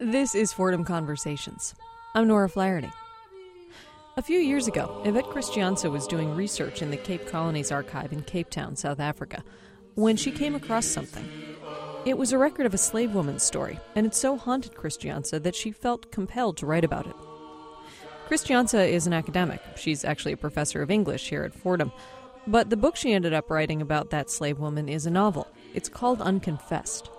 This 0.00 0.36
is 0.36 0.52
Fordham 0.52 0.84
Conversations. 0.84 1.74
I'm 2.14 2.28
Nora 2.28 2.48
Flaherty. 2.48 2.92
A 4.16 4.22
few 4.22 4.38
years 4.38 4.68
ago, 4.68 5.02
Yvette 5.04 5.24
Christianse 5.24 5.90
was 5.90 6.06
doing 6.06 6.36
research 6.36 6.82
in 6.82 6.92
the 6.92 6.96
Cape 6.96 7.26
Colonies 7.26 7.72
Archive 7.72 8.12
in 8.12 8.22
Cape 8.22 8.48
Town, 8.48 8.76
South 8.76 9.00
Africa, 9.00 9.42
when 9.96 10.16
she 10.16 10.30
came 10.30 10.54
across 10.54 10.86
something. 10.86 11.28
It 12.04 12.16
was 12.16 12.30
a 12.30 12.38
record 12.38 12.64
of 12.64 12.74
a 12.74 12.78
slave 12.78 13.12
woman's 13.12 13.42
story, 13.42 13.80
and 13.96 14.06
it 14.06 14.14
so 14.14 14.36
haunted 14.36 14.76
Christianse 14.76 15.42
that 15.42 15.56
she 15.56 15.72
felt 15.72 16.12
compelled 16.12 16.58
to 16.58 16.66
write 16.66 16.84
about 16.84 17.08
it. 17.08 17.16
Christianse 18.28 18.88
is 18.88 19.08
an 19.08 19.12
academic. 19.12 19.60
She's 19.74 20.04
actually 20.04 20.34
a 20.34 20.36
professor 20.36 20.80
of 20.80 20.92
English 20.92 21.28
here 21.28 21.42
at 21.42 21.52
Fordham. 21.52 21.90
But 22.46 22.70
the 22.70 22.76
book 22.76 22.94
she 22.94 23.14
ended 23.14 23.32
up 23.32 23.50
writing 23.50 23.82
about 23.82 24.10
that 24.10 24.30
slave 24.30 24.60
woman 24.60 24.88
is 24.88 25.06
a 25.06 25.10
novel. 25.10 25.48
It's 25.74 25.88
called 25.88 26.22
Unconfessed. 26.22 27.10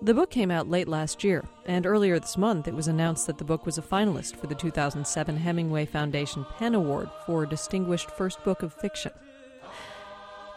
The 0.00 0.14
book 0.14 0.30
came 0.30 0.52
out 0.52 0.70
late 0.70 0.86
last 0.86 1.24
year, 1.24 1.44
and 1.66 1.84
earlier 1.84 2.20
this 2.20 2.36
month 2.36 2.68
it 2.68 2.74
was 2.74 2.86
announced 2.86 3.26
that 3.26 3.36
the 3.36 3.44
book 3.44 3.66
was 3.66 3.78
a 3.78 3.82
finalist 3.82 4.36
for 4.36 4.46
the 4.46 4.54
2007 4.54 5.36
Hemingway 5.36 5.86
Foundation 5.86 6.46
PEN 6.56 6.76
Award 6.76 7.10
for 7.26 7.44
Distinguished 7.44 8.12
First 8.12 8.42
Book 8.44 8.62
of 8.62 8.72
Fiction. 8.72 9.10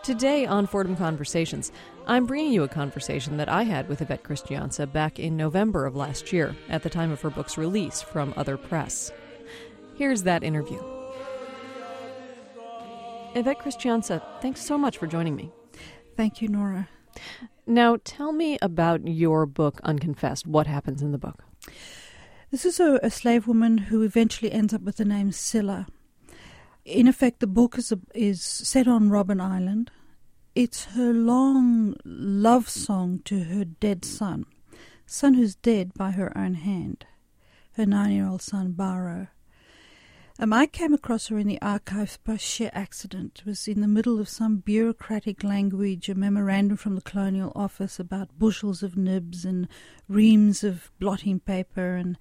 Today 0.04 0.46
on 0.46 0.68
Fordham 0.68 0.96
Conversations, 0.96 1.72
I'm 2.06 2.28
bringing 2.28 2.54
you 2.54 2.62
a 2.62 2.68
conversation 2.68 3.38
that 3.38 3.50
I 3.50 3.64
had 3.64 3.90
with 3.90 4.04
Yvette 4.04 4.24
Christianse 4.24 4.92
back 4.94 5.18
in 5.18 5.38
November 5.38 5.88
of 5.88 5.96
last 5.96 6.32
year, 6.32 6.56
at 6.70 6.84
the 6.84 6.90
time 6.90 7.12
of 7.12 7.22
her 7.22 7.32
book's 7.32 7.58
release 7.58 8.00
from 8.00 8.36
Other 8.38 8.58
Press. 8.58 9.12
Here's 9.96 10.22
that 10.24 10.44
interview. 10.44 10.82
Yvette 13.34 13.60
Christianse, 13.60 14.22
thanks 14.40 14.62
so 14.62 14.78
much 14.78 15.00
for 15.00 15.08
joining 15.08 15.36
me. 15.36 15.52
Thank 16.16 16.44
you, 16.44 16.48
Nora. 16.48 16.88
Now, 17.72 17.96
tell 18.04 18.34
me 18.34 18.58
about 18.62 19.08
your 19.08 19.46
book, 19.46 19.80
Unconfessed. 19.86 20.46
What 20.46 20.68
happens 20.68 21.02
in 21.02 21.14
the 21.14 21.18
book? 21.18 21.46
This 22.52 22.66
is 22.66 22.82
a, 22.82 23.00
a 23.02 23.10
slave 23.10 23.48
woman 23.48 23.78
who 23.78 24.02
eventually 24.02 24.52
ends 24.52 24.74
up 24.74 24.82
with 24.82 24.98
the 24.98 25.06
name 25.06 25.32
Scylla. 25.32 25.88
In 26.84 27.08
effect, 27.08 27.40
the 27.40 27.48
book 27.48 27.78
is, 27.78 27.94
a, 27.94 28.00
is 28.14 28.44
set 28.44 28.90
on 28.90 29.10
Robben 29.10 29.40
Island. 29.40 29.90
It's 30.54 30.84
her 30.96 31.14
long 31.14 31.96
love 32.04 32.68
song 32.68 33.22
to 33.24 33.46
her 33.46 33.64
dead 33.64 34.04
son, 34.04 34.48
son 35.06 35.36
who's 35.36 35.56
dead 35.56 35.94
by 35.94 36.12
her 36.12 36.38
own 36.38 36.56
hand, 36.56 37.06
her 37.78 37.86
nine 37.86 38.12
year 38.12 38.28
old 38.28 38.42
son, 38.42 38.74
Baro. 38.74 39.28
Um, 40.40 40.54
I 40.54 40.66
came 40.66 40.94
across 40.94 41.28
her 41.28 41.38
in 41.38 41.48
the 41.48 41.62
archives 41.62 42.18
by 42.18 42.38
sheer 42.38 42.72
accident. 42.74 43.40
It 43.40 43.46
was 43.46 43.68
in 43.68 43.82
the 43.82 43.88
middle 43.88 44.20
of 44.20 44.28
some 44.28 44.58
bureaucratic 44.58 45.44
language, 45.44 46.10
a 46.10 46.16
memorandum 46.16 46.78
from 46.78 46.96
the 46.96 47.02
Colonial 47.02 47.52
Office 47.56 48.00
about 48.00 48.40
bushels 48.40 48.82
of 48.82 48.98
nibs 48.98 49.46
and 49.46 49.68
reams 50.08 50.64
of 50.64 50.92
blotting 51.00 51.40
paper, 51.40 51.96
and 51.96 52.18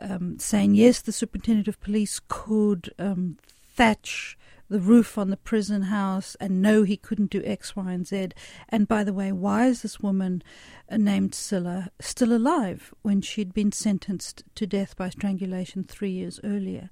um, 0.00 0.38
saying 0.38 0.74
yes, 0.74 1.00
the 1.00 1.12
superintendent 1.12 1.68
of 1.68 1.80
police 1.80 2.20
could 2.28 2.94
um, 2.98 3.38
thatch 3.74 4.37
the 4.68 4.80
roof 4.80 5.16
on 5.16 5.30
the 5.30 5.36
prison 5.36 5.82
house 5.82 6.36
and 6.40 6.60
no, 6.60 6.82
he 6.82 6.96
couldn't 6.96 7.30
do 7.30 7.42
X, 7.44 7.74
Y, 7.74 7.92
and 7.92 8.06
Z. 8.06 8.28
And 8.68 8.86
by 8.86 9.04
the 9.04 9.12
way, 9.12 9.32
why 9.32 9.66
is 9.66 9.82
this 9.82 10.00
woman 10.00 10.42
uh, 10.90 10.96
named 10.96 11.34
Scylla 11.34 11.90
still 12.00 12.32
alive 12.32 12.92
when 13.02 13.20
she'd 13.20 13.54
been 13.54 13.72
sentenced 13.72 14.42
to 14.54 14.66
death 14.66 14.96
by 14.96 15.08
strangulation 15.10 15.84
three 15.84 16.10
years 16.10 16.38
earlier? 16.44 16.90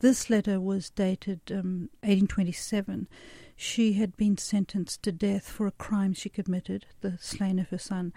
This 0.00 0.30
letter 0.30 0.60
was 0.60 0.90
dated 0.90 1.40
um, 1.50 1.90
1827. 2.02 3.08
She 3.56 3.94
had 3.94 4.16
been 4.16 4.38
sentenced 4.38 5.02
to 5.02 5.12
death 5.12 5.48
for 5.48 5.66
a 5.66 5.72
crime 5.72 6.14
she 6.14 6.28
committed, 6.28 6.86
the 7.00 7.18
slaying 7.20 7.58
of 7.58 7.70
her 7.70 7.78
son, 7.78 8.12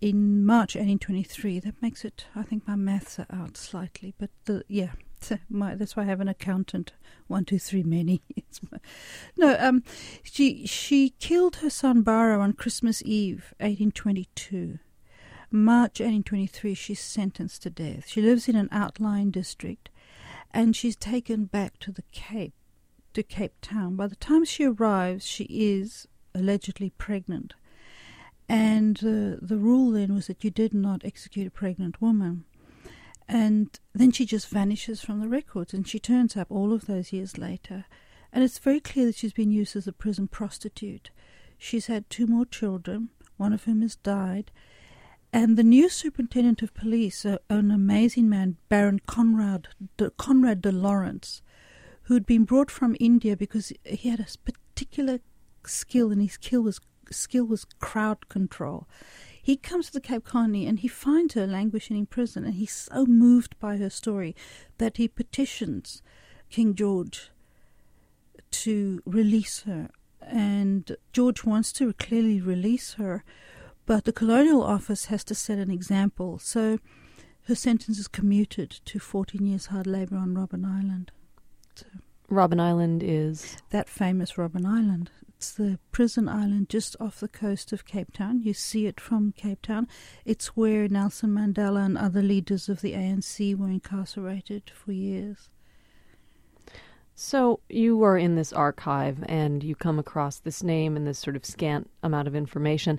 in 0.00 0.44
March 0.44 0.74
1823. 0.74 1.60
That 1.60 1.80
makes 1.80 2.04
it, 2.04 2.26
I 2.36 2.42
think 2.42 2.68
my 2.68 2.76
maths 2.76 3.18
are 3.18 3.26
out 3.32 3.56
slightly, 3.56 4.14
but 4.18 4.30
the, 4.44 4.64
yeah, 4.68 4.90
my, 5.48 5.74
that's 5.74 5.96
why 5.96 6.02
I 6.02 6.06
have 6.06 6.20
an 6.20 6.28
accountant. 6.28 6.92
One, 7.26 7.44
two, 7.44 7.58
three, 7.58 7.82
many. 7.82 8.22
no, 9.36 9.56
um, 9.58 9.82
she 10.22 10.66
she 10.66 11.10
killed 11.18 11.56
her 11.56 11.70
son 11.70 12.02
Baro 12.02 12.40
on 12.40 12.52
Christmas 12.52 13.02
Eve, 13.04 13.54
1822. 13.58 14.78
March 15.50 16.00
1823, 16.00 16.74
she's 16.74 17.00
sentenced 17.00 17.62
to 17.62 17.70
death. 17.70 18.06
She 18.06 18.20
lives 18.20 18.48
in 18.48 18.56
an 18.56 18.68
outlying 18.70 19.30
district 19.30 19.88
and 20.52 20.76
she's 20.76 20.96
taken 20.96 21.44
back 21.46 21.78
to 21.80 21.92
the 21.92 22.02
Cape, 22.12 22.54
to 23.14 23.22
Cape 23.22 23.54
Town. 23.62 23.96
By 23.96 24.06
the 24.06 24.16
time 24.16 24.44
she 24.44 24.64
arrives, 24.64 25.26
she 25.26 25.44
is 25.44 26.06
allegedly 26.34 26.90
pregnant. 26.90 27.54
And 28.48 28.98
uh, 28.98 29.36
the 29.40 29.58
rule 29.58 29.90
then 29.90 30.14
was 30.14 30.26
that 30.26 30.42
you 30.42 30.50
did 30.50 30.72
not 30.72 31.04
execute 31.04 31.46
a 31.46 31.50
pregnant 31.50 32.00
woman. 32.00 32.44
And 33.28 33.78
then 33.94 34.10
she 34.10 34.24
just 34.24 34.48
vanishes 34.48 35.02
from 35.02 35.20
the 35.20 35.28
records, 35.28 35.74
and 35.74 35.86
she 35.86 35.98
turns 35.98 36.36
up 36.36 36.46
all 36.50 36.72
of 36.72 36.86
those 36.86 37.12
years 37.12 37.36
later. 37.36 37.84
And 38.32 38.42
it's 38.42 38.58
very 38.58 38.80
clear 38.80 39.06
that 39.06 39.16
she's 39.16 39.32
been 39.32 39.50
used 39.50 39.76
as 39.76 39.86
a 39.86 39.92
prison 39.92 40.28
prostitute. 40.28 41.10
She's 41.58 41.86
had 41.86 42.08
two 42.08 42.26
more 42.26 42.46
children, 42.46 43.10
one 43.36 43.52
of 43.52 43.64
whom 43.64 43.82
has 43.82 43.96
died, 43.96 44.50
and 45.32 45.56
the 45.56 45.62
new 45.62 45.88
superintendent 45.88 46.62
of 46.62 46.72
police, 46.72 47.26
uh, 47.26 47.38
an 47.50 47.70
amazing 47.70 48.28
man, 48.28 48.56
Baron 48.68 49.00
Conrad 49.00 49.68
de, 49.98 50.10
Conrad 50.10 50.62
de 50.62 50.72
Lawrence, 50.72 51.42
who'd 52.04 52.24
been 52.24 52.44
brought 52.44 52.70
from 52.70 52.96
India 52.98 53.36
because 53.36 53.72
he 53.84 54.08
had 54.08 54.20
a 54.20 54.50
particular 54.50 55.20
skill, 55.66 56.10
and 56.10 56.22
his 56.22 56.32
skill 56.32 56.62
was 56.62 56.80
skill 57.10 57.44
was 57.44 57.66
crowd 57.78 58.28
control. 58.28 58.86
He 59.48 59.56
comes 59.56 59.86
to 59.86 59.94
the 59.94 60.02
Cape 60.02 60.24
Colony 60.24 60.66
and 60.66 60.78
he 60.78 60.88
finds 60.88 61.32
her 61.32 61.46
languishing 61.46 61.96
in 61.96 62.04
prison, 62.04 62.44
and 62.44 62.52
he's 62.52 62.86
so 62.92 63.06
moved 63.06 63.58
by 63.58 63.78
her 63.78 63.88
story 63.88 64.36
that 64.76 64.98
he 64.98 65.08
petitions 65.08 66.02
King 66.50 66.74
George 66.74 67.30
to 68.50 69.00
release 69.06 69.62
her. 69.62 69.88
And 70.20 70.94
George 71.14 71.44
wants 71.44 71.72
to 71.72 71.94
clearly 71.94 72.42
release 72.42 72.92
her, 72.98 73.24
but 73.86 74.04
the 74.04 74.12
Colonial 74.12 74.62
Office 74.62 75.06
has 75.06 75.24
to 75.24 75.34
set 75.34 75.56
an 75.56 75.70
example. 75.70 76.38
So 76.38 76.78
her 77.44 77.54
sentence 77.54 77.98
is 77.98 78.06
commuted 78.06 78.68
to 78.84 78.98
14 78.98 79.46
years 79.46 79.66
hard 79.68 79.86
labour 79.86 80.16
on 80.16 80.34
Robben 80.34 80.66
Island. 80.66 81.10
So 81.74 81.86
Robben 82.30 82.60
Island 82.60 83.02
is? 83.02 83.56
That 83.70 83.88
famous 83.88 84.32
Robben 84.32 84.66
Island. 84.66 85.10
It's 85.38 85.52
the 85.52 85.78
prison 85.92 86.28
island 86.28 86.68
just 86.68 86.96
off 86.98 87.20
the 87.20 87.28
coast 87.28 87.72
of 87.72 87.86
Cape 87.86 88.12
Town. 88.12 88.42
You 88.42 88.52
see 88.52 88.86
it 88.86 89.00
from 89.00 89.30
Cape 89.30 89.62
Town. 89.62 89.86
It's 90.24 90.56
where 90.56 90.88
Nelson 90.88 91.30
Mandela 91.30 91.84
and 91.86 91.96
other 91.96 92.22
leaders 92.22 92.68
of 92.68 92.80
the 92.80 92.94
ANC 92.94 93.56
were 93.56 93.68
incarcerated 93.68 94.68
for 94.74 94.90
years. 94.90 95.48
So 97.14 97.60
you 97.68 97.96
were 97.96 98.18
in 98.18 98.34
this 98.34 98.52
archive 98.52 99.24
and 99.28 99.62
you 99.62 99.76
come 99.76 100.00
across 100.00 100.40
this 100.40 100.64
name 100.64 100.96
and 100.96 101.06
this 101.06 101.20
sort 101.20 101.36
of 101.36 101.46
scant 101.46 101.88
amount 102.02 102.26
of 102.26 102.34
information. 102.34 102.98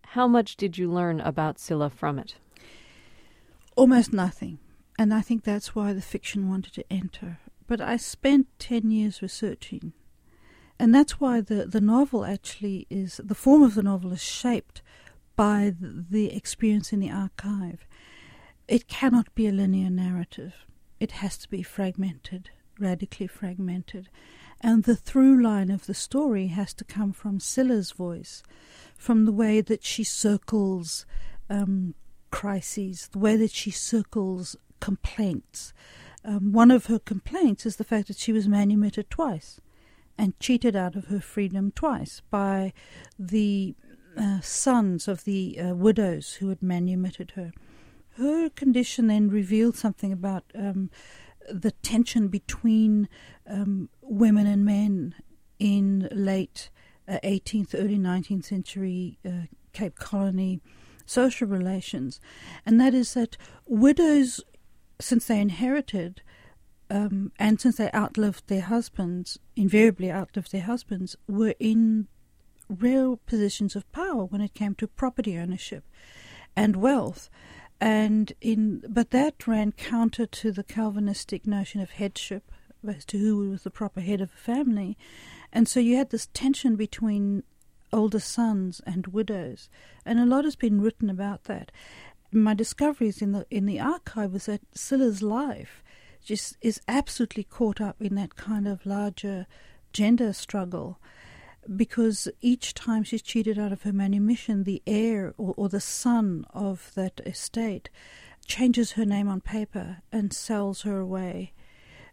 How 0.00 0.26
much 0.26 0.56
did 0.56 0.78
you 0.78 0.90
learn 0.90 1.20
about 1.20 1.58
Scylla 1.58 1.90
from 1.90 2.18
it? 2.18 2.36
Almost 3.76 4.14
nothing. 4.14 4.60
And 4.98 5.12
I 5.12 5.20
think 5.20 5.44
that's 5.44 5.74
why 5.74 5.92
the 5.92 6.00
fiction 6.00 6.48
wanted 6.48 6.72
to 6.72 6.90
enter. 6.90 7.38
But 7.66 7.82
I 7.82 7.98
spent 7.98 8.46
10 8.60 8.90
years 8.90 9.20
researching. 9.20 9.92
And 10.78 10.94
that's 10.94 11.20
why 11.20 11.40
the, 11.40 11.66
the 11.66 11.80
novel 11.80 12.24
actually 12.24 12.86
is, 12.90 13.20
the 13.22 13.34
form 13.34 13.62
of 13.62 13.74
the 13.74 13.82
novel 13.82 14.12
is 14.12 14.22
shaped 14.22 14.82
by 15.34 15.74
the, 15.78 16.34
experience 16.34 16.92
in 16.92 17.00
the 17.00 17.10
archive. 17.10 17.86
It 18.68 18.88
cannot 18.88 19.34
be 19.34 19.46
a 19.46 19.52
linear 19.52 19.90
narrative, 19.90 20.66
it 20.98 21.12
has 21.12 21.36
to 21.38 21.48
be 21.48 21.62
fragmented, 21.62 22.50
radically 22.78 23.26
fragmented. 23.26 24.08
And 24.60 24.84
the 24.84 24.96
through 24.96 25.42
line 25.42 25.70
of 25.70 25.86
the 25.86 25.94
story 25.94 26.46
has 26.48 26.72
to 26.74 26.84
come 26.84 27.12
from 27.12 27.40
Scylla's 27.40 27.92
voice 27.92 28.42
from 28.96 29.26
the 29.26 29.32
way 29.32 29.60
that 29.60 29.84
she 29.84 30.02
circles 30.02 31.04
um, 31.50 31.94
crises, 32.30 33.08
the 33.12 33.18
way 33.18 33.36
that 33.36 33.50
she 33.50 33.70
circles 33.70 34.56
complaints. 34.80 35.74
Um, 36.24 36.52
one 36.52 36.70
of 36.70 36.86
her 36.86 36.98
complaints 36.98 37.66
is 37.66 37.76
the 37.76 37.84
fact 37.84 38.08
that 38.08 38.16
she 38.16 38.32
was 38.32 38.48
manumitted 38.48 39.10
twice 39.10 39.60
and 40.18 40.38
cheated 40.40 40.74
out 40.74 40.96
of 40.96 41.06
her 41.06 41.20
freedom 41.20 41.72
twice 41.72 42.22
by 42.30 42.72
the 43.18 43.74
uh, 44.16 44.40
sons 44.40 45.08
of 45.08 45.24
the 45.24 45.58
uh, 45.60 45.74
widows 45.74 46.34
who 46.34 46.48
had 46.48 46.62
manumitted 46.62 47.32
her. 47.32 47.52
Her 48.16 48.48
condition 48.48 49.08
then 49.08 49.28
revealed 49.28 49.76
something 49.76 50.12
about 50.12 50.44
um, 50.54 50.90
the 51.50 51.70
tension 51.70 52.28
between 52.28 53.08
um, 53.46 53.90
women 54.00 54.46
and 54.46 54.64
men 54.64 55.14
in 55.58 56.08
late 56.10 56.70
uh, 57.06 57.18
18th, 57.22 57.74
early 57.74 57.98
19th 57.98 58.44
century 58.44 59.18
uh, 59.24 59.46
Cape 59.72 59.96
Colony 59.96 60.60
social 61.04 61.46
relations, 61.46 62.20
and 62.64 62.80
that 62.80 62.92
is 62.92 63.14
that 63.14 63.36
widows, 63.66 64.40
since 65.00 65.26
they 65.26 65.40
inherited 65.40 66.20
um, 66.90 67.32
and 67.38 67.60
since 67.60 67.76
they 67.76 67.90
outlived 67.92 68.46
their 68.46 68.62
husbands, 68.62 69.38
invariably 69.56 70.10
outlived 70.10 70.52
their 70.52 70.62
husbands, 70.62 71.16
were 71.26 71.54
in 71.58 72.08
real 72.68 73.18
positions 73.26 73.76
of 73.76 73.90
power 73.92 74.24
when 74.24 74.40
it 74.40 74.54
came 74.54 74.74
to 74.74 74.86
property 74.88 75.38
ownership 75.38 75.84
and 76.56 76.76
wealth. 76.76 77.28
and 77.80 78.32
in 78.40 78.82
but 78.88 79.10
that 79.10 79.46
ran 79.46 79.70
counter 79.72 80.26
to 80.26 80.50
the 80.50 80.64
Calvinistic 80.64 81.46
notion 81.46 81.80
of 81.80 81.90
headship 81.90 82.50
as 82.86 83.04
to 83.04 83.18
who 83.18 83.50
was 83.50 83.62
the 83.62 83.70
proper 83.70 84.00
head 84.00 84.20
of 84.20 84.32
a 84.32 84.36
family, 84.36 84.96
and 85.52 85.68
so 85.68 85.80
you 85.80 85.96
had 85.96 86.10
this 86.10 86.28
tension 86.32 86.76
between 86.76 87.42
older 87.92 88.20
sons 88.20 88.80
and 88.86 89.08
widows, 89.08 89.68
and 90.04 90.18
a 90.18 90.26
lot 90.26 90.44
has 90.44 90.56
been 90.56 90.80
written 90.80 91.10
about 91.10 91.44
that. 91.44 91.70
My 92.32 92.54
discoveries 92.54 93.20
in 93.22 93.32
the 93.32 93.46
in 93.50 93.66
the 93.66 93.80
archive 93.80 94.32
was 94.32 94.46
that 94.46 94.62
Scylla's 94.74 95.22
life 95.22 95.82
just 96.26 96.56
is 96.60 96.80
absolutely 96.88 97.44
caught 97.44 97.80
up 97.80 97.96
in 98.00 98.16
that 98.16 98.34
kind 98.34 98.66
of 98.66 98.84
larger 98.84 99.46
gender 99.92 100.32
struggle 100.32 100.98
because 101.74 102.28
each 102.40 102.74
time 102.74 103.02
she's 103.02 103.22
cheated 103.22 103.58
out 103.58 103.72
of 103.72 103.82
her 103.82 103.92
manumission, 103.92 104.64
the 104.64 104.82
heir 104.86 105.34
or, 105.38 105.54
or 105.56 105.68
the 105.68 105.80
son 105.80 106.44
of 106.52 106.92
that 106.94 107.20
estate 107.24 107.88
changes 108.44 108.92
her 108.92 109.04
name 109.04 109.28
on 109.28 109.40
paper 109.40 109.98
and 110.12 110.32
sells 110.32 110.82
her 110.82 110.98
away, 110.98 111.52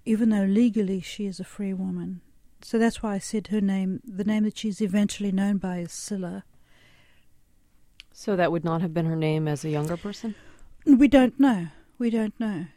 even 0.06 0.30
though 0.30 0.45
legally 0.45 1.01
she 1.01 1.25
is 1.25 1.39
a 1.39 1.44
free 1.44 1.74
woman. 1.74 2.21
So 2.62 2.77
that's 2.77 3.04
why 3.04 3.15
I 3.15 3.19
said 3.19 3.48
her 3.48 3.62
name, 3.62 4.01
the 4.06 4.24
name 4.24 4.44
that 4.44 4.57
she's 4.57 4.80
eventually 4.80 5.31
known 5.31 5.57
by 5.57 5.80
is 5.80 5.92
Scylla. 5.92 6.44
So 8.12 8.36
that 8.36 8.51
would 8.51 8.63
not 8.63 8.81
have 8.81 8.94
been 8.94 9.06
her 9.06 9.15
name 9.15 9.48
as 9.48 9.65
a 9.65 9.69
younger 9.69 9.98
person? 9.98 10.36
We 10.86 11.07
don't 11.07 11.39
know. 11.39 11.68
We 11.98 12.10
don't 12.10 12.39
know. 12.39 12.68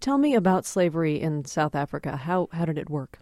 Tell 0.00 0.16
me 0.16 0.34
about 0.34 0.64
slavery 0.64 1.20
in 1.20 1.44
South 1.44 1.74
Africa. 1.74 2.16
How 2.16 2.48
how 2.52 2.64
did 2.64 2.78
it 2.78 2.88
work? 2.88 3.18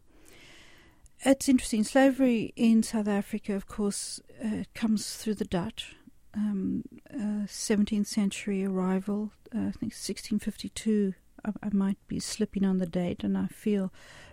It's 1.24 1.48
interesting. 1.48 1.82
Slavery 1.82 2.52
in 2.54 2.84
South 2.84 3.08
Africa, 3.08 3.54
of 3.54 3.66
course, 3.66 4.20
uh, 4.44 4.62
comes 4.74 5.16
through 5.16 5.34
the 5.34 5.44
Dutch. 5.44 5.96
Um, 6.34 6.84
uh, 7.12 7.46
17th 7.46 8.06
century 8.06 8.64
arrival, 8.64 9.32
uh, 9.52 9.58
I 9.58 9.72
think 9.72 9.92
1652. 9.94 11.14
I, 11.44 11.52
I, 11.62 11.70
might 11.72 11.96
be 12.06 12.20
slipping 12.20 12.64
on 12.64 12.78
the 12.78 12.86
date, 12.86 13.24
and 13.24 13.36
I 13.36 13.46
feel 13.46 13.92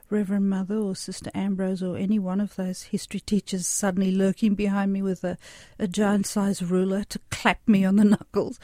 Reverend 0.10 0.50
Mother 0.50 0.78
or 0.78 0.96
Sister 0.96 1.32
Ambrose 1.34 1.82
or 1.82 1.98
any 1.98 2.20
one 2.20 2.40
of 2.40 2.56
those 2.56 2.84
history 2.84 3.20
teachers 3.20 3.68
suddenly 3.68 4.12
lurking 4.12 4.54
behind 4.54 4.94
me 4.94 5.02
with 5.02 5.24
a, 5.24 5.38
a 5.80 5.88
giant 5.88 6.28
sized 6.28 6.62
ruler 6.62 7.04
to 7.06 7.20
clap 7.32 7.68
me 7.68 7.84
on 7.84 7.96
the 7.96 8.04
knuckles. 8.06 8.60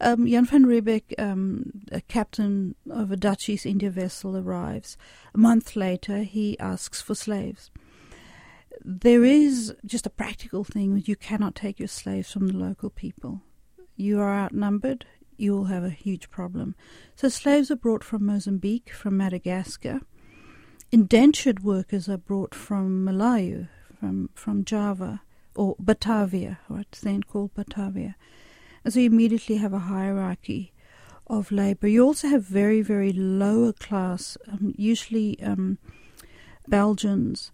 Um, 0.00 0.26
Jan 0.26 0.44
van 0.44 0.66
Riebeeck, 0.66 1.18
um, 1.18 1.72
a 1.90 2.00
captain 2.02 2.74
of 2.90 3.10
a 3.10 3.16
Dutch 3.16 3.48
East 3.48 3.64
India 3.64 3.90
vessel, 3.90 4.36
arrives. 4.36 4.96
A 5.34 5.38
month 5.38 5.76
later, 5.76 6.22
he 6.24 6.58
asks 6.58 7.00
for 7.00 7.14
slaves. 7.14 7.70
There 8.84 9.24
is 9.24 9.74
just 9.86 10.06
a 10.06 10.10
practical 10.10 10.64
thing 10.64 11.02
you 11.06 11.16
cannot 11.16 11.54
take 11.54 11.78
your 11.78 11.88
slaves 11.88 12.32
from 12.32 12.48
the 12.48 12.56
local 12.56 12.90
people. 12.90 13.42
You 13.96 14.20
are 14.20 14.34
outnumbered, 14.34 15.06
you 15.36 15.52
will 15.52 15.64
have 15.64 15.84
a 15.84 15.90
huge 15.90 16.30
problem. 16.30 16.74
So 17.14 17.28
slaves 17.28 17.70
are 17.70 17.76
brought 17.76 18.04
from 18.04 18.26
Mozambique, 18.26 18.90
from 18.90 19.16
Madagascar 19.16 20.00
indentured 20.92 21.64
workers 21.64 22.06
are 22.06 22.18
brought 22.18 22.54
from 22.54 23.04
Malayu, 23.04 23.68
from, 23.98 24.28
from 24.34 24.64
Java, 24.64 25.22
or 25.54 25.74
Batavia, 25.78 26.60
what's 26.68 27.00
then 27.00 27.22
called 27.22 27.54
Batavia. 27.54 28.14
And 28.84 28.92
so 28.92 29.00
you 29.00 29.06
immediately 29.06 29.56
have 29.56 29.72
a 29.72 29.78
hierarchy 29.78 30.72
of 31.26 31.50
labour. 31.50 31.88
You 31.88 32.04
also 32.04 32.28
have 32.28 32.44
very, 32.44 32.82
very 32.82 33.12
lower 33.12 33.72
class, 33.72 34.36
um, 34.48 34.74
usually 34.76 35.42
um, 35.42 35.78
Belgians 36.68 37.52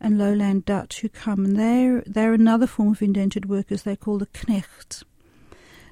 and 0.00 0.16
lowland 0.16 0.64
Dutch 0.64 1.00
who 1.00 1.08
come, 1.10 1.44
and 1.44 1.56
they're, 1.58 2.02
they're 2.06 2.32
another 2.32 2.66
form 2.66 2.92
of 2.92 3.02
indentured 3.02 3.46
workers. 3.46 3.82
They're 3.82 3.96
called 3.96 4.20
the 4.20 4.26
knechts. 4.26 5.02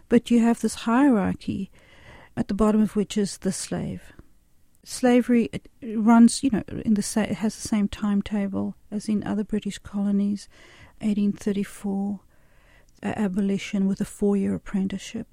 But 0.08 0.31
you 0.31 0.40
have 0.40 0.60
this 0.60 0.75
hierarchy 0.75 1.70
at 2.37 2.48
the 2.48 2.54
bottom 2.54 2.81
of 2.81 2.96
which 2.96 3.19
is 3.19 3.38
the 3.38 3.52
slave 3.52 4.12
slavery 4.86 5.50
runs, 5.82 6.44
you 6.44 6.50
know, 6.50 6.62
in 6.84 6.94
the 6.94 7.02
sa- 7.02 7.22
it 7.22 7.36
has 7.36 7.56
the 7.56 7.68
same 7.68 7.88
timetable 7.88 8.76
as 8.90 9.08
in 9.08 9.24
other 9.24 9.42
British 9.42 9.78
colonies, 9.78 10.48
1834 11.00 12.20
uh, 13.02 13.06
abolition 13.16 13.88
with 13.88 14.00
a 14.00 14.04
four-year 14.04 14.54
apprenticeship. 14.54 15.26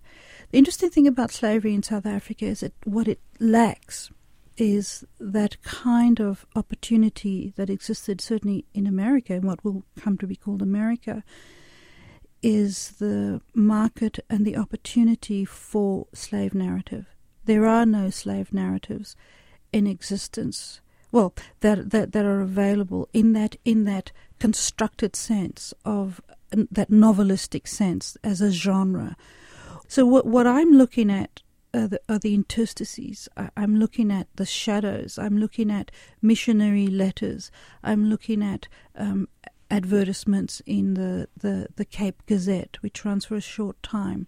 The 0.50 0.58
interesting 0.58 0.90
thing 0.90 1.08
about 1.08 1.32
slavery 1.32 1.76
in 1.76 1.84
South 1.84 2.08
Africa 2.08 2.46
is 2.46 2.62
that 2.62 2.74
what 2.84 3.08
it 3.08 3.20
lacks 3.40 4.10
is 4.58 5.06
that 5.20 5.62
kind 5.62 6.20
of 6.20 6.48
opportunity 6.56 7.54
that 7.56 7.70
existed 7.70 8.22
certainly 8.22 8.66
in 8.74 8.88
America, 8.88 9.36
in 9.36 9.46
what 9.46 9.64
will 9.64 9.84
come 10.00 10.18
to 10.18 10.28
be 10.28 10.36
called 10.36 10.64
America, 10.64 11.24
is 12.42 12.94
the 13.00 13.40
market 13.54 14.18
and 14.32 14.46
the 14.46 14.58
opportunity 14.58 15.46
for 15.46 16.08
slave 16.12 16.56
narrative. 16.56 17.06
There 17.46 17.68
are 17.68 17.86
no 17.86 18.10
slave 18.10 18.52
narratives 18.52 19.16
in 19.74 19.88
existence. 19.88 20.80
Well, 21.12 21.34
that 21.60 21.90
that 21.92 22.14
that 22.14 22.26
are 22.26 22.42
available 22.42 23.10
in 23.14 23.34
that 23.34 23.58
in 23.66 23.84
that 23.86 24.12
constructed 24.40 25.16
sense 25.16 25.74
of 25.84 26.22
that 26.52 26.90
novelistic 26.90 27.68
sense 27.68 28.18
as 28.24 28.42
a 28.42 28.52
genre. 28.52 29.16
So 29.88 30.06
what 30.06 30.26
what 30.26 30.48
I'm 30.48 30.72
looking 30.72 31.12
at 31.12 31.42
are 31.74 31.88
the, 31.88 32.02
are 32.08 32.20
the 32.20 32.34
interstices. 32.34 33.28
I, 33.36 33.50
I'm 33.58 33.78
looking 33.78 34.12
at 34.12 34.28
the 34.36 34.46
shadows. 34.46 35.18
I'm 35.18 35.38
looking 35.38 35.72
at 35.72 35.92
missionary 36.22 36.88
letters. 36.88 37.52
I'm 37.84 38.10
looking 38.10 38.44
at 38.44 38.68
um, 38.96 39.28
advertisements 39.72 40.62
in 40.66 40.94
the, 40.94 41.28
the, 41.36 41.68
the 41.76 41.86
Cape 41.86 42.22
Gazette, 42.28 42.78
which 42.82 43.04
runs 43.04 43.26
for 43.26 43.36
a 43.36 43.42
short 43.42 43.82
time. 43.82 44.28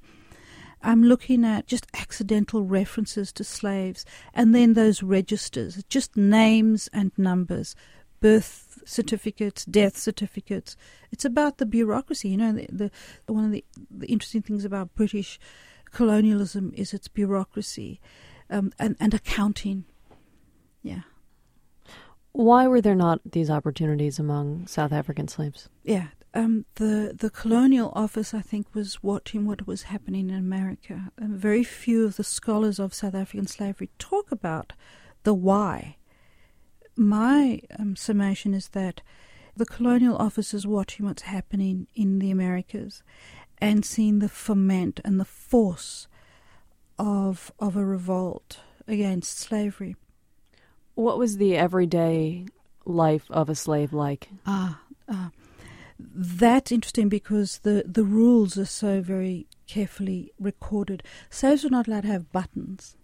I'm 0.81 1.03
looking 1.03 1.43
at 1.43 1.67
just 1.67 1.87
accidental 1.93 2.63
references 2.63 3.31
to 3.33 3.43
slaves 3.43 4.05
and 4.33 4.53
then 4.53 4.73
those 4.73 5.01
registers, 5.01 5.83
just 5.89 6.15
names 6.15 6.89
and 6.93 7.11
numbers, 7.17 7.75
birth 8.19 8.81
certificates, 8.85 9.65
death 9.65 9.97
certificates. 9.97 10.75
It's 11.11 11.25
about 11.25 11.57
the 11.57 11.65
bureaucracy. 11.65 12.29
You 12.29 12.37
know, 12.37 12.51
the, 12.53 12.91
the 13.25 13.33
one 13.33 13.45
of 13.45 13.51
the, 13.51 13.65
the 13.89 14.07
interesting 14.07 14.41
things 14.41 14.65
about 14.65 14.95
British 14.95 15.39
colonialism 15.91 16.71
is 16.75 16.93
its 16.93 17.07
bureaucracy 17.07 17.99
um, 18.49 18.71
and, 18.77 18.95
and 18.99 19.13
accounting. 19.13 19.85
Yeah. 20.83 21.01
Why 22.31 22.67
were 22.67 22.81
there 22.81 22.95
not 22.95 23.21
these 23.23 23.49
opportunities 23.49 24.19
among 24.19 24.67
South 24.67 24.91
African 24.91 25.27
slaves? 25.27 25.69
Yeah, 25.83 26.07
um, 26.35 26.65
the 26.75 27.15
the 27.17 27.29
colonial 27.29 27.91
office, 27.95 28.33
I 28.33 28.41
think, 28.41 28.75
was 28.75 29.01
watching 29.01 29.45
what 29.45 29.65
was 29.65 29.83
happening 29.83 30.29
in 30.29 30.35
America. 30.35 31.11
And 31.17 31.37
very 31.37 31.63
few 31.63 32.05
of 32.05 32.17
the 32.17 32.23
scholars 32.23 32.77
of 32.77 32.93
South 32.93 33.15
African 33.15 33.47
slavery 33.47 33.89
talk 33.97 34.31
about 34.31 34.73
the 35.23 35.33
why. 35.33 35.97
My 36.97 37.61
um, 37.79 37.95
summation 37.95 38.53
is 38.53 38.69
that 38.69 39.01
the 39.55 39.65
colonial 39.65 40.17
office 40.17 40.53
is 40.53 40.67
watching 40.67 41.05
what's 41.05 41.23
happening 41.23 41.87
in 41.95 42.19
the 42.19 42.31
Americas 42.31 43.01
and 43.59 43.85
seeing 43.85 44.19
the 44.19 44.29
ferment 44.29 44.99
and 45.05 45.19
the 45.19 45.25
force 45.25 46.07
of 46.99 47.51
of 47.59 47.77
a 47.77 47.85
revolt 47.85 48.59
against 48.87 49.39
slavery. 49.39 49.95
What 50.95 51.17
was 51.17 51.37
the 51.37 51.55
everyday 51.55 52.45
life 52.85 53.25
of 53.29 53.49
a 53.49 53.55
slave 53.55 53.93
like? 53.93 54.29
Ah, 54.45 54.81
ah 55.07 55.31
that's 55.97 56.71
interesting 56.71 57.09
because 57.09 57.59
the, 57.59 57.83
the 57.85 58.03
rules 58.03 58.57
are 58.57 58.65
so 58.65 59.01
very 59.01 59.47
carefully 59.67 60.31
recorded. 60.39 61.03
Slaves 61.29 61.63
were 61.63 61.69
not 61.69 61.87
allowed 61.87 62.01
to 62.01 62.09
have 62.09 62.31
buttons. 62.31 62.97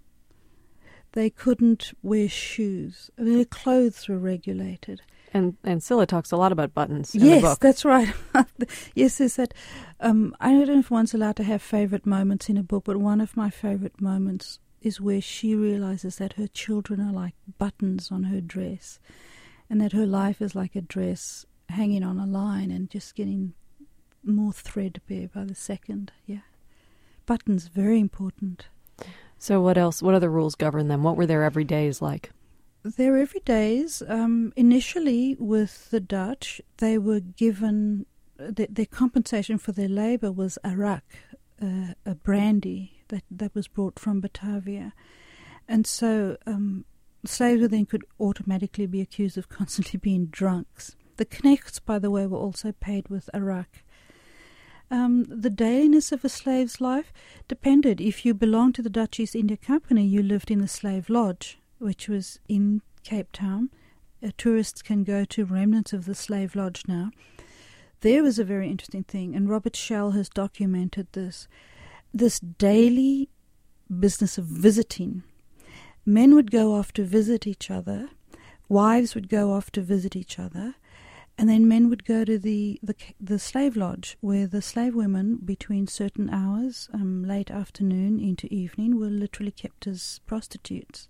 They 1.13 1.29
couldn't 1.29 1.93
wear 2.01 2.29
shoes. 2.29 3.10
I 3.17 3.24
mean, 3.24 3.36
their 3.36 3.45
clothes 3.45 4.07
were 4.07 4.17
regulated. 4.17 5.01
And 5.33 5.55
and 5.63 5.81
Scylla 5.81 6.05
talks 6.05 6.31
a 6.31 6.38
lot 6.38 6.51
about 6.51 6.74
buttons. 6.74 7.15
yes, 7.15 7.57
that's 7.57 7.86
right. 7.86 8.13
yes, 8.95 9.17
there's 9.17 9.36
that. 9.36 9.53
Um, 10.00 10.36
I 10.41 10.51
don't 10.51 10.67
know 10.67 10.79
if 10.79 10.91
one's 10.91 11.13
allowed 11.13 11.38
to 11.38 11.43
have 11.43 11.62
favorite 11.62 12.05
moments 12.05 12.50
in 12.50 12.57
a 12.57 12.63
book, 12.63 12.83
but 12.86 12.98
one 12.98 13.21
of 13.21 13.38
my 13.38 13.50
favorite 13.50 14.01
moments 14.01 14.60
is 14.81 15.00
where 15.00 15.21
she 15.21 15.55
realizes 15.55 16.17
that 16.17 16.33
her 16.33 16.48
children 16.48 17.00
are 17.00 17.13
like 17.13 17.36
buttons 17.57 18.12
on 18.12 18.24
her 18.24 18.41
dress, 18.41 19.00
and 19.69 19.79
that 19.79 19.93
her 19.93 20.05
life 20.05 20.41
is 20.41 20.53
like 20.53 20.75
a 20.75 20.81
dress 20.81 21.45
hanging 21.71 22.03
on 22.03 22.19
a 22.19 22.25
line 22.25 22.71
and 22.71 22.89
just 22.89 23.15
getting 23.15 23.53
more 24.23 24.53
threadbare 24.53 25.29
by 25.33 25.45
the 25.45 25.55
second. 25.55 26.11
Yeah, 26.25 26.45
buttons 27.25 27.67
very 27.67 27.99
important. 27.99 28.67
So 29.37 29.61
what 29.61 29.77
else? 29.77 30.01
What 30.01 30.13
other 30.13 30.29
rules 30.29 30.55
govern 30.55 30.87
them? 30.87 31.03
What 31.03 31.17
were 31.17 31.25
their 31.25 31.49
everydays 31.49 32.01
like? 32.01 32.31
Their 32.83 33.13
everydays, 33.13 34.07
um, 34.09 34.53
initially 34.55 35.35
with 35.39 35.89
the 35.91 35.99
Dutch, 35.99 36.61
they 36.77 36.97
were 36.97 37.19
given 37.19 38.05
the, 38.37 38.67
their 38.69 38.85
compensation 38.85 39.57
for 39.57 39.71
their 39.71 39.87
labour 39.87 40.31
was 40.31 40.57
arak, 40.63 41.03
uh, 41.61 41.93
a 42.05 42.15
brandy 42.15 43.03
that 43.09 43.23
that 43.29 43.53
was 43.53 43.67
brought 43.67 43.99
from 43.99 44.19
Batavia, 44.19 44.93
and 45.67 45.85
so 45.85 46.37
um, 46.47 46.85
slaves 47.25 47.67
then 47.67 47.85
could 47.85 48.03
automatically 48.19 48.87
be 48.87 49.01
accused 49.01 49.37
of 49.37 49.49
constantly 49.59 49.99
being 49.99 50.25
drunks. 50.27 50.95
The 51.21 51.27
knechts, 51.27 51.79
by 51.79 51.99
the 51.99 52.09
way, 52.09 52.25
were 52.25 52.39
also 52.39 52.71
paid 52.71 53.09
with 53.09 53.29
arak. 53.31 53.83
Um, 54.89 55.25
the 55.25 55.51
dailiness 55.51 56.11
of 56.11 56.25
a 56.25 56.29
slave's 56.29 56.81
life 56.81 57.13
depended. 57.47 58.01
If 58.01 58.25
you 58.25 58.33
belonged 58.33 58.73
to 58.73 58.81
the 58.81 58.89
Dutch 58.89 59.19
East 59.19 59.35
India 59.35 59.55
Company, 59.55 60.03
you 60.03 60.23
lived 60.23 60.49
in 60.49 60.61
the 60.61 60.67
slave 60.67 61.11
lodge, 61.11 61.59
which 61.77 62.09
was 62.09 62.39
in 62.49 62.81
Cape 63.03 63.31
Town. 63.33 63.69
Uh, 64.23 64.31
tourists 64.35 64.81
can 64.81 65.03
go 65.03 65.23
to 65.25 65.45
remnants 65.45 65.93
of 65.93 66.05
the 66.05 66.15
slave 66.15 66.55
lodge 66.55 66.85
now. 66.87 67.11
There 67.99 68.23
was 68.23 68.39
a 68.39 68.43
very 68.43 68.67
interesting 68.67 69.03
thing, 69.03 69.35
and 69.35 69.47
Robert 69.47 69.75
Shell 69.75 70.11
has 70.11 70.27
documented 70.27 71.05
this. 71.11 71.47
This 72.11 72.39
daily 72.39 73.29
business 73.99 74.39
of 74.39 74.45
visiting. 74.45 75.21
Men 76.03 76.33
would 76.33 76.49
go 76.49 76.73
off 76.73 76.91
to 76.93 77.03
visit 77.03 77.45
each 77.45 77.69
other, 77.69 78.09
wives 78.67 79.13
would 79.13 79.29
go 79.29 79.53
off 79.53 79.69
to 79.73 79.83
visit 79.83 80.15
each 80.15 80.39
other, 80.39 80.73
and 81.41 81.50
then 81.50 81.67
men 81.67 81.89
would 81.89 82.05
go 82.05 82.24
to 82.24 82.38
the, 82.38 82.79
the, 82.83 82.93
the 83.19 83.39
slave 83.39 83.75
lodge 83.75 84.15
where 84.21 84.45
the 84.45 84.62
slave 84.62 84.93
women, 84.93 85.39
between 85.43 85.88
certain 85.88 86.29
hours, 86.29 86.88
um, 86.93 87.25
late 87.25 87.50
afternoon 87.50 88.19
into 88.19 88.45
evening, 88.53 89.00
were 89.00 89.07
literally 89.07 89.50
kept 89.50 89.88
as 89.88 90.21
prostitutes. 90.27 91.07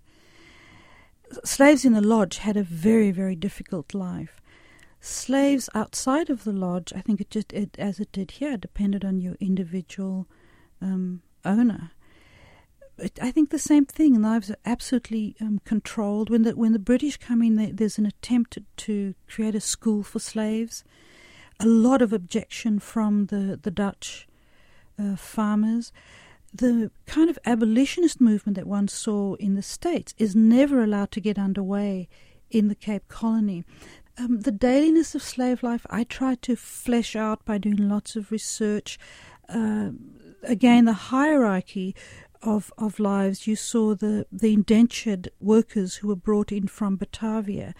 Slaves 1.44 1.84
in 1.84 1.92
the 1.92 2.00
lodge 2.00 2.38
had 2.38 2.56
a 2.56 2.62
very, 2.62 3.10
very 3.10 3.36
difficult 3.36 3.92
life. 3.92 4.40
Slaves 5.02 5.68
outside 5.74 6.30
of 6.30 6.44
the 6.44 6.52
lodge, 6.54 6.94
I 6.96 7.02
think 7.02 7.20
it 7.20 7.28
just, 7.28 7.52
it, 7.52 7.76
as 7.78 8.00
it 8.00 8.10
did 8.10 8.30
here, 8.30 8.56
depended 8.56 9.04
on 9.04 9.20
your 9.20 9.36
individual 9.38 10.26
um, 10.80 11.20
owner. 11.44 11.90
I 13.00 13.30
think 13.30 13.50
the 13.50 13.58
same 13.58 13.86
thing. 13.86 14.20
Lives 14.20 14.50
are 14.50 14.56
absolutely 14.64 15.34
um, 15.40 15.60
controlled. 15.64 16.30
When 16.30 16.42
the 16.42 16.54
when 16.54 16.72
the 16.72 16.78
British 16.78 17.16
come 17.16 17.42
in, 17.42 17.74
there's 17.74 17.98
an 17.98 18.06
attempt 18.06 18.52
to, 18.52 18.62
to, 18.76 19.14
create 19.28 19.54
a 19.54 19.60
school 19.60 20.02
for 20.02 20.18
slaves. 20.18 20.84
A 21.58 21.66
lot 21.66 22.02
of 22.02 22.12
objection 22.12 22.78
from 22.78 23.26
the 23.26 23.58
the 23.60 23.70
Dutch 23.70 24.28
uh, 24.98 25.16
farmers. 25.16 25.92
The 26.54 26.90
kind 27.06 27.30
of 27.30 27.38
abolitionist 27.46 28.20
movement 28.20 28.56
that 28.56 28.66
one 28.66 28.88
saw 28.88 29.34
in 29.36 29.54
the 29.54 29.62
states 29.62 30.14
is 30.18 30.36
never 30.36 30.82
allowed 30.82 31.10
to 31.12 31.20
get 31.20 31.38
underway 31.38 32.08
in 32.50 32.68
the 32.68 32.74
Cape 32.74 33.08
Colony. 33.08 33.64
Um, 34.18 34.40
the 34.40 34.52
dailiness 34.52 35.14
of 35.14 35.22
slave 35.22 35.62
life, 35.62 35.86
I 35.88 36.04
tried 36.04 36.42
to 36.42 36.54
flesh 36.54 37.16
out 37.16 37.42
by 37.46 37.56
doing 37.56 37.88
lots 37.88 38.16
of 38.16 38.30
research. 38.30 38.98
Uh, 39.48 39.92
again, 40.42 40.84
the 40.84 40.92
hierarchy 40.92 41.96
of, 42.42 42.72
of 42.76 42.98
lives, 42.98 43.46
you 43.46 43.56
saw 43.56 43.94
the, 43.94 44.26
the 44.30 44.52
indentured 44.52 45.30
workers 45.40 45.96
who 45.96 46.08
were 46.08 46.16
brought 46.16 46.52
in 46.52 46.66
from 46.66 46.96
Batavia. 46.96 47.74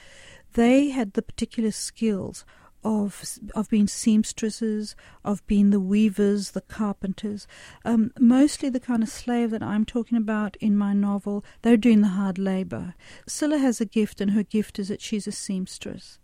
They 0.55 0.91
had 0.91 1.15
the 1.15 1.23
particular 1.23 1.71
skills 1.71 2.45
of 2.85 3.39
of 3.55 3.69
being 3.69 3.87
seamstresses, 3.87 4.97
of 5.25 5.47
being 5.47 5.71
the 5.71 5.81
weavers, 5.81 6.51
the 6.51 6.61
carpenters. 6.61 7.47
Um, 7.85 8.13
mostly 8.19 8.69
the 8.69 8.81
kind 8.81 9.03
of 9.03 9.09
slave 9.09 9.51
that 9.51 9.63
I'm 9.63 9.85
talking 9.85 10.19
about 10.19 10.57
in 10.57 10.77
my 10.77 10.93
novel, 10.93 11.45
they're 11.63 11.77
doing 11.77 12.01
the 12.01 12.09
hard 12.09 12.39
labor. 12.39 12.95
Scylla 13.27 13.59
has 13.59 13.81
a 13.81 13.85
gift, 13.85 14.21
and 14.21 14.33
her 14.33 14.43
gift 14.43 14.79
is 14.79 14.89
that 14.89 15.01
she's 15.01 15.27
a 15.27 15.33
seamstress, 15.33 16.19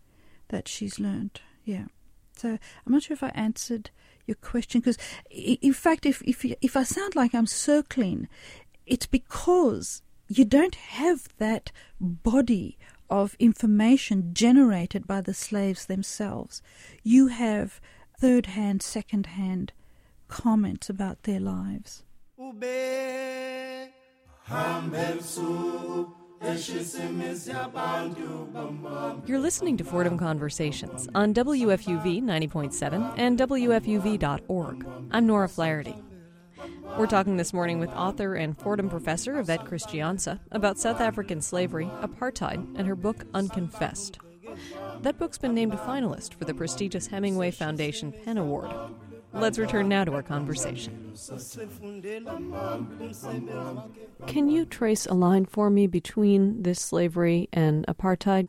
that 0.48 0.68
she's 0.68 0.98
learned. 0.98 1.40
Yeah. 1.64 1.86
So 2.36 2.50
I'm 2.50 2.92
not 2.92 3.02
sure 3.02 3.14
if 3.14 3.22
I 3.22 3.30
answered 3.30 3.90
your 4.28 4.36
question 4.36 4.80
because, 4.80 4.98
in 5.30 5.72
fact, 5.72 6.06
if 6.06 6.22
if 6.22 6.44
if 6.44 6.76
I 6.76 6.82
sound 6.84 7.16
like 7.16 7.34
I'm 7.34 7.46
circling, 7.46 8.28
it's 8.86 9.06
because 9.06 10.02
you 10.28 10.44
don't 10.44 10.74
have 10.74 11.28
that 11.38 11.72
body 12.00 12.78
of 13.10 13.34
information 13.38 14.34
generated 14.34 15.06
by 15.06 15.20
the 15.22 15.34
slaves 15.34 15.86
themselves. 15.86 16.62
You 17.02 17.28
have 17.28 17.80
third 18.20 18.46
hand, 18.46 18.82
second 18.82 19.26
hand 19.26 19.72
comments 20.28 20.90
about 20.90 21.22
their 21.22 21.40
lives. 21.40 22.04
You're 29.26 29.38
listening 29.38 29.76
to 29.76 29.84
Fordham 29.84 30.18
Conversations 30.18 31.08
on 31.14 31.34
WFUV 31.34 32.22
90.7 32.22 33.14
and 33.16 33.38
WFUV.org. 33.38 34.86
I'm 35.10 35.26
Nora 35.26 35.48
Flaherty. 35.48 35.96
We're 36.96 37.06
talking 37.06 37.36
this 37.36 37.52
morning 37.52 37.78
with 37.78 37.90
author 37.90 38.34
and 38.34 38.58
Fordham 38.58 38.88
professor 38.88 39.38
Yvette 39.38 39.64
Christianse 39.64 40.38
about 40.50 40.78
South 40.78 41.00
African 41.00 41.40
slavery, 41.40 41.86
apartheid, 42.02 42.78
and 42.78 42.86
her 42.86 42.96
book 42.96 43.24
Unconfessed. 43.34 44.18
That 45.02 45.18
book's 45.18 45.38
been 45.38 45.54
named 45.54 45.74
a 45.74 45.78
finalist 45.78 46.34
for 46.34 46.44
the 46.44 46.54
prestigious 46.54 47.06
Hemingway 47.06 47.50
Foundation 47.50 48.12
PEN 48.12 48.38
Award. 48.38 48.70
Let's 49.32 49.58
return 49.58 49.88
now 49.88 50.04
to 50.04 50.12
our 50.14 50.22
conversation. 50.22 51.14
Can 54.26 54.48
you 54.48 54.64
trace 54.64 55.06
a 55.06 55.14
line 55.14 55.44
for 55.44 55.70
me 55.70 55.86
between 55.86 56.62
this 56.62 56.80
slavery 56.80 57.48
and 57.52 57.86
apartheid? 57.86 58.48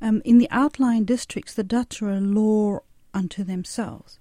Um, 0.00 0.22
in 0.24 0.38
the 0.38 0.48
outlying 0.50 1.04
districts, 1.04 1.54
the 1.54 1.64
Dutch 1.64 2.02
are 2.02 2.10
a 2.10 2.20
law 2.20 2.80
unto 3.14 3.44
themselves. 3.44 4.18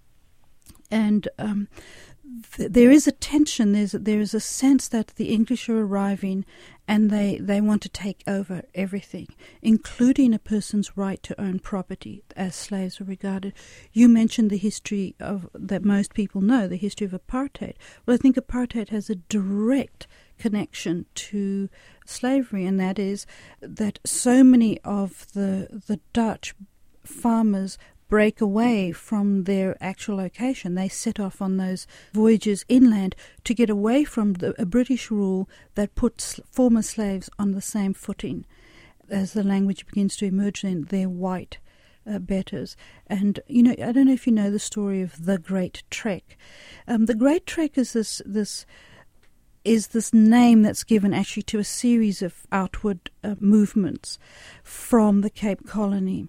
And 0.90 1.28
um, 1.40 1.68
there 2.58 2.92
is 2.92 3.08
a 3.08 3.12
tension. 3.12 3.74
There's 3.74 3.92
there 3.92 4.20
is 4.20 4.34
a 4.34 4.40
sense 4.40 4.88
that 4.88 5.08
the 5.16 5.30
English 5.30 5.68
are 5.68 5.84
arriving, 5.84 6.46
and 6.88 7.10
they 7.10 7.38
they 7.38 7.60
want 7.60 7.82
to 7.84 7.90
take 7.90 8.24
over 8.28 8.64
everything, 8.74 9.28
including 9.62 10.34
a 10.34 10.40
person's 10.40 10.96
right 10.96 11.22
to 11.24 11.40
own 11.42 11.60
property, 11.60 12.24
as 12.36 12.56
slaves 12.56 13.00
were 13.00 13.06
regarded. 13.06 13.54
You 13.92 14.08
mentioned 14.08 14.50
the 14.50 14.58
history 14.58 15.16
of 15.20 15.50
that 15.54 15.84
most 15.84 16.14
people 16.14 16.42
know, 16.42 16.68
the 16.68 16.78
history 16.78 17.06
of 17.06 17.12
apartheid. 17.12 17.76
Well, 18.06 18.16
I 18.16 18.18
think 18.18 18.36
apartheid 18.36 18.90
has 18.90 19.10
a 19.10 19.16
direct 19.16 20.08
connection 20.38 21.06
to 21.16 21.70
slavery, 22.06 22.66
and 22.66 22.80
that 22.80 22.98
is 22.98 23.26
that 23.62 24.00
so 24.06 24.44
many 24.44 24.80
of 24.82 25.32
the 25.34 25.82
the 25.88 26.00
Dutch 26.14 26.56
farmers 27.04 27.78
break 28.12 28.42
away 28.42 28.92
from 28.92 29.46
their 29.46 29.78
actual 29.82 30.18
location. 30.18 30.76
They 30.76 30.90
set 30.90 31.18
off 31.18 31.42
on 31.42 31.56
those 31.56 31.88
voyages 32.12 32.66
inland 32.68 33.16
to 33.46 33.54
get 33.54 33.70
away 33.70 34.04
from 34.04 34.34
the, 34.34 34.54
a 34.62 34.66
British 34.66 35.10
rule 35.10 35.50
that 35.76 35.96
puts 35.96 36.38
former 36.52 36.82
slaves 36.82 37.30
on 37.40 37.54
the 37.54 37.62
same 37.62 37.94
footing 37.94 38.46
as 39.10 39.32
the 39.32 39.44
language 39.44 39.86
begins 39.86 40.18
to 40.18 40.26
emerge. 40.26 40.62
Then 40.62 40.88
they're 40.90 41.10
white. 41.10 41.58
Uh, 42.04 42.18
betters. 42.18 42.76
And 43.06 43.40
you 43.46 43.62
know, 43.62 43.74
I 43.74 43.92
don't 43.92 44.08
know 44.08 44.14
if 44.14 44.26
you 44.26 44.34
know 44.34 44.50
the 44.50 44.58
story 44.58 45.04
of 45.04 45.24
the 45.24 45.38
Great 45.38 45.84
Trek. 45.92 46.36
Um, 46.88 47.06
the 47.06 47.14
Great 47.14 47.46
Trek 47.46 47.78
is 47.78 47.94
this 47.94 48.24
this 48.26 48.66
is 49.64 49.90
this 49.90 50.12
name 50.12 50.64
that's 50.64 50.84
given 50.84 51.14
actually 51.14 51.44
to 51.44 51.60
a 51.60 51.64
series 51.64 52.24
of 52.24 52.48
outward 52.52 53.12
uh, 53.24 53.36
movements 53.40 54.18
from 54.64 55.22
the 55.22 55.30
Cape 55.30 55.68
Colony 55.68 56.28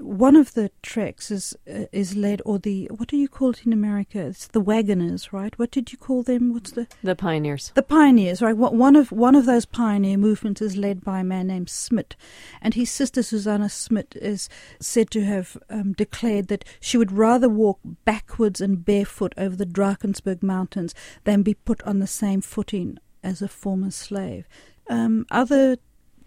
one 0.00 0.36
of 0.36 0.54
the 0.54 0.70
treks 0.82 1.30
is 1.30 1.56
uh, 1.72 1.84
is 1.92 2.16
led, 2.16 2.42
or 2.44 2.58
the 2.58 2.90
what 2.96 3.08
do 3.08 3.16
you 3.16 3.28
call 3.28 3.50
it 3.50 3.66
in 3.66 3.72
America? 3.72 4.20
It's 4.20 4.46
the 4.46 4.60
wagoners, 4.60 5.32
right? 5.32 5.58
What 5.58 5.70
did 5.70 5.92
you 5.92 5.98
call 5.98 6.22
them? 6.22 6.52
What's 6.52 6.72
the 6.72 6.86
the 7.02 7.16
pioneers? 7.16 7.72
The 7.74 7.82
pioneers, 7.82 8.42
right? 8.42 8.56
One 8.56 8.96
of 8.96 9.12
one 9.12 9.34
of 9.34 9.46
those 9.46 9.64
pioneer 9.64 10.16
movements 10.16 10.62
is 10.62 10.76
led 10.76 11.04
by 11.04 11.20
a 11.20 11.24
man 11.24 11.48
named 11.48 11.68
Smith, 11.68 12.14
and 12.60 12.74
his 12.74 12.90
sister 12.90 13.22
Susanna 13.22 13.68
Smith 13.68 14.16
is 14.16 14.48
said 14.80 15.10
to 15.10 15.24
have 15.24 15.56
um, 15.70 15.92
declared 15.92 16.48
that 16.48 16.64
she 16.80 16.96
would 16.96 17.12
rather 17.12 17.48
walk 17.48 17.80
backwards 18.04 18.60
and 18.60 18.84
barefoot 18.84 19.32
over 19.36 19.56
the 19.56 19.66
Drakensberg 19.66 20.42
Mountains 20.42 20.94
than 21.24 21.42
be 21.42 21.54
put 21.54 21.82
on 21.82 21.98
the 21.98 22.06
same 22.06 22.40
footing 22.40 22.98
as 23.22 23.42
a 23.42 23.48
former 23.48 23.90
slave. 23.90 24.48
Um, 24.88 25.26
other 25.30 25.76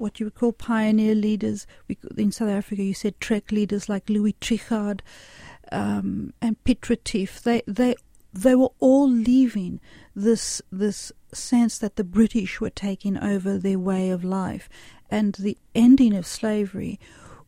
what 0.02 0.20
you 0.20 0.26
would 0.26 0.36
call 0.36 0.52
pioneer 0.52 1.14
leaders. 1.14 1.68
We, 1.88 1.98
in 2.18 2.32
South 2.32 2.50
Africa, 2.50 2.84
you 2.84 2.94
said 2.94 3.20
trek 3.20 3.52
leaders 3.52 3.88
like 3.88 4.10
Louis 4.10 4.34
Trichardt 4.42 5.02
um, 5.72 6.34
and 6.42 6.62
Piet 6.64 6.90
Retief. 6.90 7.42
They 7.42 7.62
they 7.68 7.96
they 8.34 8.56
were 8.56 8.72
all 8.80 9.10
leaving 9.10 9.80
this 10.16 10.62
this 10.72 11.12
sense 11.34 11.78
that 11.78 11.96
the 11.96 12.04
British 12.04 12.60
were 12.60 12.72
taking 12.72 13.18
over 13.18 13.58
their 13.58 13.80
way 13.80 14.10
of 14.10 14.24
life, 14.24 14.68
and 15.10 15.36
the 15.36 15.58
ending 15.76 16.16
of 16.16 16.26
slavery 16.26 17.00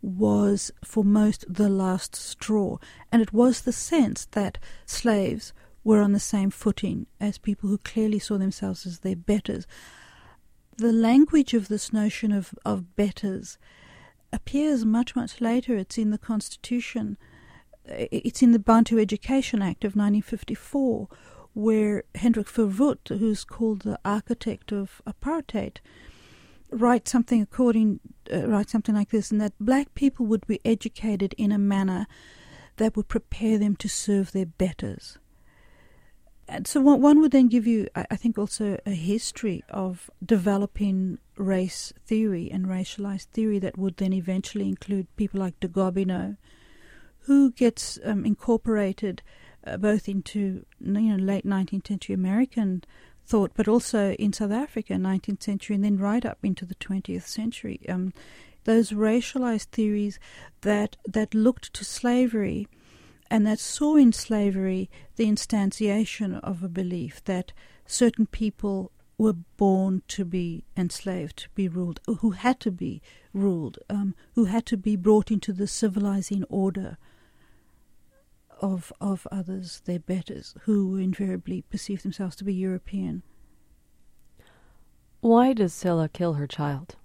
was 0.01 0.72
for 0.83 1.03
most 1.03 1.45
the 1.51 1.69
last 1.69 2.15
straw, 2.15 2.77
and 3.12 3.22
it 3.22 3.33
was 3.33 3.62
the 3.62 3.74
sense 3.74 4.25
that 4.31 4.60
slaves 4.86 5.53
were 5.83 6.01
on 6.01 6.12
the 6.12 6.19
same 6.19 6.50
footing 6.50 7.07
as 7.19 7.38
people 7.38 7.69
who 7.69 7.77
clearly 7.79 8.19
saw 8.19 8.38
themselves 8.38 8.86
as 8.86 9.00
their 9.00 9.15
betters 9.15 9.65
the 10.77 10.92
language 10.92 11.53
of 11.53 11.68
this 11.68 11.94
notion 11.94 12.32
of, 12.32 12.53
of 12.65 12.96
betters 12.96 13.58
appears 14.32 14.84
much, 14.84 15.15
much 15.15 15.39
later. 15.39 15.75
It's 15.75 15.98
in 15.98 16.12
the 16.12 16.18
Constitution, 16.18 17.18
it's 17.86 18.42
in 18.42 18.51
the 18.51 18.60
Bantu 18.60 19.00
Education 19.00 19.62
Act 19.62 19.84
of 19.84 19.96
1954, 19.96 21.08
where 21.53 22.03
Hendrik 22.15 22.48
Verwoerd, 22.48 23.08
who's 23.20 23.44
called 23.44 23.82
the 23.82 24.00
architect 24.03 24.72
of 24.72 25.01
apartheid, 25.06 25.77
writes 26.72 27.12
something 27.12 27.42
according 27.42 28.00
uh, 28.34 28.48
writes 28.48 28.72
something 28.72 28.96
like 28.96 29.10
this, 29.10 29.32
and 29.32 29.39
that 29.39 29.53
black 29.60 29.94
people 29.94 30.25
would 30.25 30.48
be 30.48 30.60
educated 30.65 31.36
in 31.38 31.51
a 31.51 31.60
manner 31.60 32.08
that 32.77 32.96
would 32.96 33.08
prepare 33.08 33.60
them 33.60 33.75
to 33.75 33.88
serve 33.88 34.32
their 34.32 34.48
betters. 34.48 35.20
And 36.47 36.67
so 36.67 36.81
one, 36.81 37.21
would 37.21 37.31
then 37.31 37.47
give 37.47 37.65
you, 37.65 37.88
I, 37.95 38.05
I 38.12 38.15
think, 38.15 38.38
also 38.38 38.77
a 38.85 38.91
history 38.91 39.63
of 39.69 40.09
developing 40.23 41.19
race 41.38 41.93
theory 42.05 42.51
and 42.51 42.65
racialized 42.65 43.27
theory 43.27 43.59
that 43.59 43.77
would 43.77 43.97
then 43.97 44.13
eventually 44.13 44.67
include 44.67 45.07
people 45.15 45.39
like 45.39 45.59
de 45.59 45.67
Gobineau, 45.67 46.38
who 47.19 47.51
gets 47.51 47.97
um, 48.03 48.25
incorporated 48.25 49.21
uh, 49.65 49.77
both 49.77 50.09
into 50.09 50.65
you 50.81 51.01
know 51.01 51.15
late 51.15 51.45
19th 51.45 51.88
century 51.88 52.13
American 52.13 52.83
thought, 53.25 53.51
but 53.55 53.69
also 53.69 54.12
in 54.13 54.33
South 54.33 54.51
Africa, 54.51 54.93
19th 54.93 55.41
century, 55.41 55.75
and 55.75 55.85
then 55.85 55.97
right 55.97 56.25
up 56.25 56.39
into 56.43 56.65
the 56.65 56.75
20th 56.75 57.25
century. 57.25 57.79
Um, 57.88 58.13
those 58.65 58.91
racialized 58.91 59.67
theories 59.67 60.19
that 60.62 60.97
that 61.07 61.33
looked 61.33 61.73
to 61.73 61.85
slavery 61.85 62.67
and 63.30 63.46
that 63.48 63.60
saw 63.60 63.96
in 63.96 64.12
slavery 64.12 64.89
the 65.15 65.25
instantiation 65.25 66.39
of 66.42 66.63
a 66.63 66.70
belief 66.70 67.24
that 67.25 67.51
certain 67.86 68.25
people 68.25 68.92
were 69.18 69.34
born 69.34 70.01
to 70.08 70.25
be 70.25 70.65
enslaved, 70.75 71.38
to 71.38 71.50
be 71.56 71.68
ruled, 71.68 72.00
who 72.20 72.32
had 72.32 72.60
to 72.60 72.72
be 72.72 73.01
ruled, 73.34 73.80
um, 73.89 74.15
who 74.36 74.46
had 74.46 74.65
to 74.65 74.77
be 74.77 74.96
brought 74.96 75.32
into 75.32 75.53
the 75.53 75.68
civilizing 75.68 76.44
order 76.46 76.98
of 78.62 78.94
of 79.01 79.27
others, 79.32 79.82
their 79.86 80.00
betters, 80.00 80.56
who 80.62 80.96
invariably 80.96 81.63
perceived 81.70 82.03
themselves 82.03 82.36
to 82.36 82.44
be 82.44 82.53
European. 82.53 83.24
Why 85.20 85.53
does 85.53 85.74
Scylla 85.74 86.10
kill 86.10 86.34
her 86.34 86.48
child? 86.48 86.96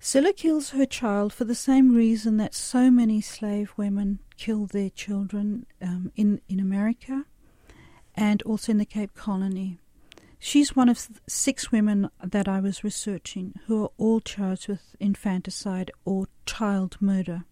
Scylla 0.00 0.32
kills 0.32 0.70
her 0.70 0.86
child 0.86 1.32
for 1.32 1.44
the 1.44 1.54
same 1.54 1.94
reason 1.94 2.36
that 2.36 2.54
so 2.54 2.90
many 2.90 3.20
slave 3.20 3.72
women 3.76 4.20
kill 4.38 4.66
their 4.66 4.90
children 4.90 5.66
um, 5.82 6.12
in 6.16 6.40
in 6.48 6.60
America 6.60 7.24
and 8.14 8.42
also 8.42 8.72
in 8.72 8.78
the 8.78 8.84
Cape 8.84 9.14
Colony. 9.14 9.78
She's 10.40 10.76
one 10.76 10.88
of 10.88 11.08
six 11.26 11.72
women 11.72 12.10
that 12.22 12.48
I 12.48 12.60
was 12.60 12.84
researching 12.84 13.54
who 13.66 13.82
are 13.82 13.90
all 13.98 14.20
charged 14.20 14.68
with 14.68 14.94
infanticide 15.00 15.90
or 16.04 16.28
child 16.46 16.96
murder. 17.00 17.44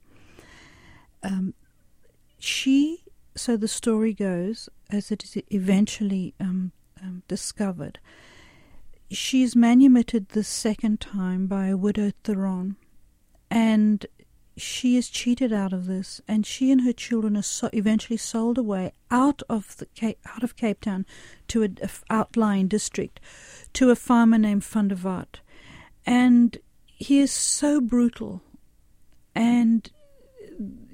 Um, 1.22 1.54
she, 2.38 3.02
so 3.34 3.56
the 3.56 3.68
story 3.68 4.14
goes, 4.14 4.68
as 4.90 5.10
it 5.10 5.24
is 5.24 5.36
eventually 5.52 6.34
um, 6.38 6.70
um, 7.02 7.22
discovered, 7.26 7.98
she 9.10 9.42
is 9.42 9.56
manumitted 9.56 10.28
the 10.28 10.44
second 10.44 11.00
time 11.00 11.46
by 11.46 11.66
a 11.66 11.76
widow 11.76 12.12
Theron, 12.22 12.76
and 13.50 14.06
she 14.56 14.96
is 14.96 15.10
cheated 15.10 15.52
out 15.52 15.72
of 15.72 15.86
this, 15.86 16.20
and 16.26 16.46
she 16.46 16.70
and 16.72 16.80
her 16.82 16.92
children 16.92 17.36
are 17.36 17.42
so 17.42 17.68
eventually 17.72 18.16
sold 18.16 18.56
away 18.56 18.92
out 19.10 19.42
of 19.48 19.76
the 19.76 19.86
Cape, 19.86 20.18
out 20.34 20.42
of 20.42 20.56
Cape 20.56 20.80
Town 20.80 21.04
to 21.48 21.62
an 21.62 21.78
outlying 22.08 22.66
district 22.66 23.20
to 23.74 23.90
a 23.90 23.96
farmer 23.96 24.38
named 24.38 24.64
Van 24.64 24.88
der 24.88 24.96
Walt, 24.96 25.40
and 26.06 26.58
he 26.86 27.18
is 27.18 27.30
so 27.30 27.80
brutal, 27.80 28.42
and 29.34 29.90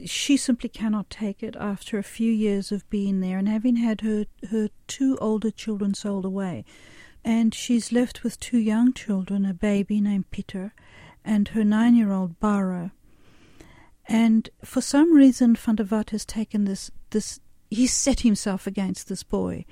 she 0.04 0.37
simply 0.37 0.69
cannot 0.69 1.09
take 1.09 1.40
it 1.40 1.54
after 1.54 1.97
a 1.97 2.02
few 2.02 2.33
years 2.33 2.73
of 2.73 2.88
being 2.90 3.21
there 3.21 3.38
and 3.38 3.49
having 3.49 3.76
had 3.76 4.00
her 4.00 4.26
her 4.50 4.69
two 4.88 5.16
older 5.21 5.52
children 5.52 5.95
sold 5.95 6.25
away, 6.25 6.64
and 7.25 7.54
she's 7.54 7.92
left 7.92 8.25
with 8.25 8.40
two 8.40 8.59
young 8.59 8.92
children, 8.92 9.47
a 9.47 9.54
baby 9.54 10.00
named 10.00 10.28
Peter, 10.33 10.75
and 11.25 11.49
her 11.49 11.62
nine-year-old 11.62 12.40
Barrow 12.40 12.90
and 14.07 14.51
for 14.65 14.81
some 14.81 15.13
reason, 15.15 15.55
Van 15.55 15.77
der 15.77 16.03
has 16.11 16.25
taken 16.25 16.65
this, 16.65 16.91
this, 17.11 17.41
he's 17.71 17.93
set 17.93 18.21
himself 18.21 18.67
against 18.67 19.09
this 19.09 19.23
boy. 19.23 19.65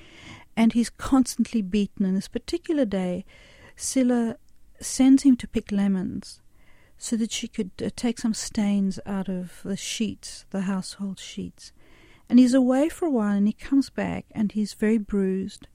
And 0.57 0.73
he's 0.73 0.91
constantly 0.91 1.63
beaten. 1.63 2.05
And 2.05 2.17
this 2.17 2.29
particular 2.29 2.85
day, 2.85 3.25
Scylla 3.77 4.37
sends 4.81 5.23
him 5.23 5.37
to 5.37 5.49
pick 5.49 5.73
lemons 5.73 6.41
so 6.97 7.17
that 7.17 7.33
she 7.33 7.49
could 7.49 7.71
uh, 7.83 7.91
take 7.97 8.19
some 8.19 8.35
stains 8.35 9.01
out 9.07 9.29
of 9.29 9.61
the 9.65 9.77
sheets, 9.77 10.45
the 10.51 10.63
household 10.63 11.19
sheets. 11.19 11.73
And 12.29 12.39
he's 12.39 12.55
away 12.55 12.89
for 12.89 13.07
a 13.07 13.11
while 13.11 13.37
and 13.37 13.47
he 13.47 13.53
comes 13.53 13.91
back 13.91 14.27
and 14.33 14.53
he's 14.53 14.75
very 14.75 14.99
bruised 14.99 15.67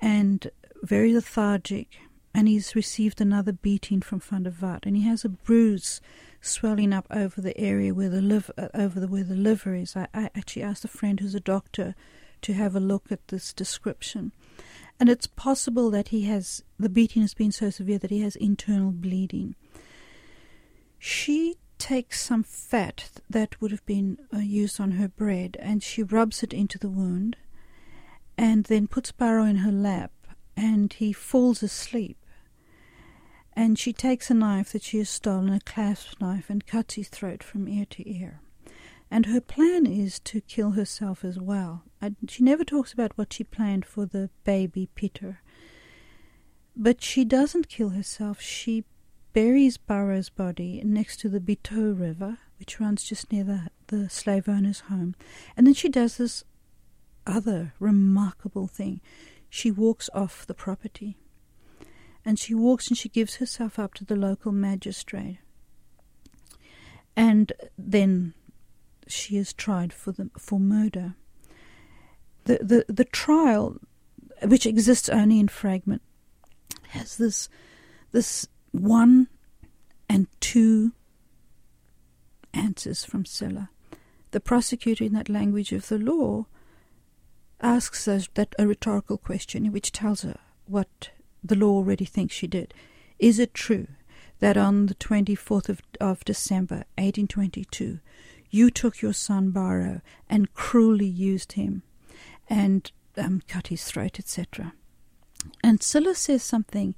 and 0.00 0.50
very 0.82 1.12
lethargic. 1.12 1.98
And 2.34 2.48
he's 2.48 2.74
received 2.74 3.20
another 3.20 3.52
beating 3.52 4.00
from 4.00 4.20
Van 4.20 4.44
der. 4.44 4.78
And 4.82 4.96
he 4.96 5.02
has 5.02 5.24
a 5.24 5.28
bruise 5.28 6.00
swelling 6.40 6.92
up 6.92 7.06
over 7.10 7.40
the 7.40 7.58
area 7.58 7.94
where 7.94 8.08
the 8.08 8.22
liver, 8.22 8.52
uh, 8.56 8.68
over 8.74 9.00
the 9.00 9.08
where 9.08 9.24
the 9.24 9.34
liver 9.34 9.74
is. 9.74 9.96
I, 9.96 10.08
I 10.14 10.30
actually 10.34 10.62
asked 10.62 10.84
a 10.84 10.88
friend 10.88 11.20
who's 11.20 11.34
a 11.34 11.40
doctor 11.40 11.94
to 12.42 12.52
have 12.52 12.76
a 12.76 12.80
look 12.80 13.10
at 13.10 13.28
this 13.28 13.52
description, 13.52 14.32
and 15.00 15.08
it's 15.08 15.26
possible 15.26 15.90
that 15.90 16.08
he 16.08 16.22
has 16.22 16.62
the 16.78 16.88
beating 16.88 17.22
has 17.22 17.34
been 17.34 17.52
so 17.52 17.70
severe 17.70 17.98
that 17.98 18.10
he 18.10 18.20
has 18.20 18.36
internal 18.36 18.92
bleeding. 18.92 19.54
She 20.98 21.56
takes 21.78 22.20
some 22.20 22.42
fat 22.42 23.10
that 23.30 23.60
would 23.60 23.70
have 23.70 23.86
been 23.86 24.18
uh, 24.34 24.38
used 24.38 24.80
on 24.80 24.92
her 24.92 25.08
bread 25.08 25.56
and 25.60 25.82
she 25.82 26.02
rubs 26.02 26.42
it 26.42 26.52
into 26.52 26.76
the 26.76 26.88
wound 26.88 27.36
and 28.36 28.64
then 28.64 28.88
puts 28.88 29.12
Barrow 29.12 29.44
in 29.44 29.56
her 29.56 29.72
lap 29.72 30.12
and 30.56 30.92
he 30.92 31.12
falls 31.12 31.62
asleep 31.62 32.17
and 33.58 33.76
she 33.76 33.92
takes 33.92 34.30
a 34.30 34.34
knife 34.34 34.70
that 34.70 34.84
she 34.84 34.98
has 34.98 35.10
stolen, 35.10 35.52
a 35.52 35.58
clasp 35.58 36.20
knife, 36.20 36.48
and 36.48 36.64
cuts 36.64 36.94
his 36.94 37.08
throat 37.08 37.42
from 37.42 37.66
ear 37.66 37.84
to 37.90 38.08
ear. 38.08 38.40
And 39.10 39.26
her 39.26 39.40
plan 39.40 39.84
is 39.84 40.20
to 40.20 40.40
kill 40.42 40.70
herself 40.70 41.24
as 41.24 41.40
well. 41.40 41.82
I, 42.00 42.12
she 42.28 42.44
never 42.44 42.62
talks 42.62 42.92
about 42.92 43.18
what 43.18 43.32
she 43.32 43.42
planned 43.42 43.84
for 43.84 44.06
the 44.06 44.30
baby 44.44 44.88
Peter. 44.94 45.40
But 46.76 47.02
she 47.02 47.24
doesn't 47.24 47.68
kill 47.68 47.88
herself. 47.88 48.40
She 48.40 48.84
buries 49.32 49.76
Barrow's 49.76 50.28
body 50.28 50.80
next 50.84 51.18
to 51.20 51.28
the 51.28 51.40
Bitou 51.40 51.98
River, 51.98 52.38
which 52.60 52.78
runs 52.78 53.02
just 53.02 53.32
near 53.32 53.42
the, 53.42 53.70
the 53.88 54.08
slave 54.08 54.48
owner's 54.48 54.80
home. 54.82 55.16
And 55.56 55.66
then 55.66 55.74
she 55.74 55.88
does 55.88 56.18
this 56.18 56.44
other 57.26 57.74
remarkable 57.80 58.68
thing. 58.68 59.00
She 59.50 59.72
walks 59.72 60.08
off 60.14 60.46
the 60.46 60.54
property 60.54 61.16
and 62.28 62.38
she 62.38 62.54
walks 62.54 62.88
and 62.88 62.98
she 62.98 63.08
gives 63.08 63.36
herself 63.36 63.78
up 63.78 63.94
to 63.94 64.04
the 64.04 64.14
local 64.14 64.52
magistrate. 64.52 65.38
And 67.16 67.54
then 67.78 68.34
she 69.06 69.38
is 69.38 69.54
tried 69.54 69.94
for 69.94 70.12
the 70.12 70.28
for 70.38 70.60
murder. 70.60 71.14
The 72.44 72.58
the 72.60 72.84
the 72.92 73.06
trial, 73.06 73.78
which 74.42 74.66
exists 74.66 75.08
only 75.08 75.40
in 75.40 75.48
fragment, 75.48 76.02
has 76.88 77.16
this 77.16 77.48
this 78.12 78.46
one 78.72 79.28
and 80.06 80.26
two 80.38 80.92
answers 82.52 83.06
from 83.06 83.24
Scylla. 83.24 83.70
The 84.32 84.40
prosecutor, 84.40 85.02
in 85.02 85.14
that 85.14 85.30
language 85.30 85.72
of 85.72 85.88
the 85.88 85.98
law, 85.98 86.44
asks 87.62 88.06
us 88.06 88.28
that 88.34 88.54
a 88.58 88.66
rhetorical 88.66 89.16
question, 89.16 89.72
which 89.72 89.92
tells 89.92 90.20
her 90.20 90.36
what 90.66 91.08
the 91.42 91.54
law 91.54 91.70
already 91.70 92.04
thinks 92.04 92.34
she 92.34 92.46
did. 92.46 92.74
Is 93.18 93.38
it 93.38 93.54
true 93.54 93.88
that 94.40 94.56
on 94.56 94.86
the 94.86 94.94
24th 94.94 95.68
of, 95.68 95.82
of 96.00 96.24
December, 96.24 96.84
1822, 96.96 98.00
you 98.50 98.70
took 98.70 99.02
your 99.02 99.12
son 99.12 99.50
Barrow 99.50 100.00
and 100.28 100.54
cruelly 100.54 101.06
used 101.06 101.52
him 101.52 101.82
and 102.48 102.90
um, 103.16 103.42
cut 103.48 103.68
his 103.68 103.84
throat, 103.84 104.18
etc.? 104.18 104.72
And 105.62 105.82
Scylla 105.82 106.14
says 106.14 106.42
something 106.42 106.94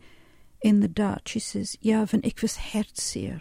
in 0.63 0.81
the 0.81 0.89
Dutch. 0.89 1.31
She 1.31 1.41
says, 1.41 1.77
Ja, 1.81 2.05
van 2.05 2.21
ik 2.23 2.41
was 2.41 2.57
hertzeer. 2.57 3.41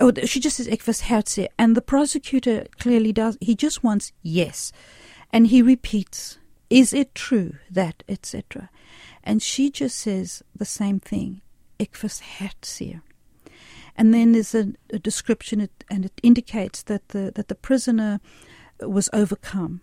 Oh, 0.00 0.12
she 0.24 0.40
just 0.40 0.56
says, 0.56 0.66
ik 0.66 0.82
was 0.86 1.02
hertzeer. 1.02 1.48
And 1.58 1.76
the 1.76 1.82
prosecutor 1.82 2.66
clearly 2.78 3.12
does, 3.12 3.36
he 3.40 3.54
just 3.54 3.84
wants 3.84 4.12
yes. 4.22 4.72
And 5.32 5.48
he 5.48 5.62
repeats, 5.62 6.38
is 6.70 6.92
it 6.92 7.14
true 7.14 7.56
that, 7.70 8.02
etc.? 8.08 8.70
And 9.22 9.42
she 9.42 9.70
just 9.70 9.98
says 9.98 10.42
the 10.54 10.64
same 10.64 11.00
thing. 11.00 11.42
Ik 11.78 11.96
was 12.02 12.20
hertzeer. 12.20 13.02
And 13.96 14.14
then 14.14 14.32
there's 14.32 14.54
a, 14.54 14.72
a 14.90 14.98
description, 14.98 15.68
and 15.90 16.04
it 16.04 16.20
indicates 16.22 16.82
that 16.84 17.08
the 17.08 17.32
that 17.34 17.48
the 17.48 17.54
prisoner 17.54 18.20
was 18.80 19.10
overcome. 19.12 19.82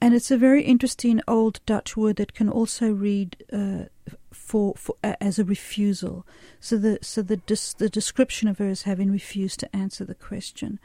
And 0.00 0.14
it's 0.14 0.30
a 0.30 0.36
very 0.36 0.62
interesting 0.62 1.22
old 1.26 1.60
Dutch 1.64 1.96
word 1.96 2.16
that 2.16 2.34
can 2.34 2.50
also 2.50 2.92
read 2.92 3.42
uh, 3.50 3.84
for, 4.32 4.74
for 4.76 4.96
uh, 5.02 5.14
as 5.20 5.38
a 5.38 5.44
refusal. 5.44 6.26
So 6.60 6.76
the 6.76 6.98
so 7.00 7.22
the 7.22 7.40
the 7.78 7.88
description 7.88 8.48
of 8.48 8.58
her 8.58 8.68
as 8.68 8.82
having 8.82 9.10
refused 9.10 9.60
to 9.60 9.76
answer 9.76 10.04
the 10.04 10.14
question. 10.14 10.78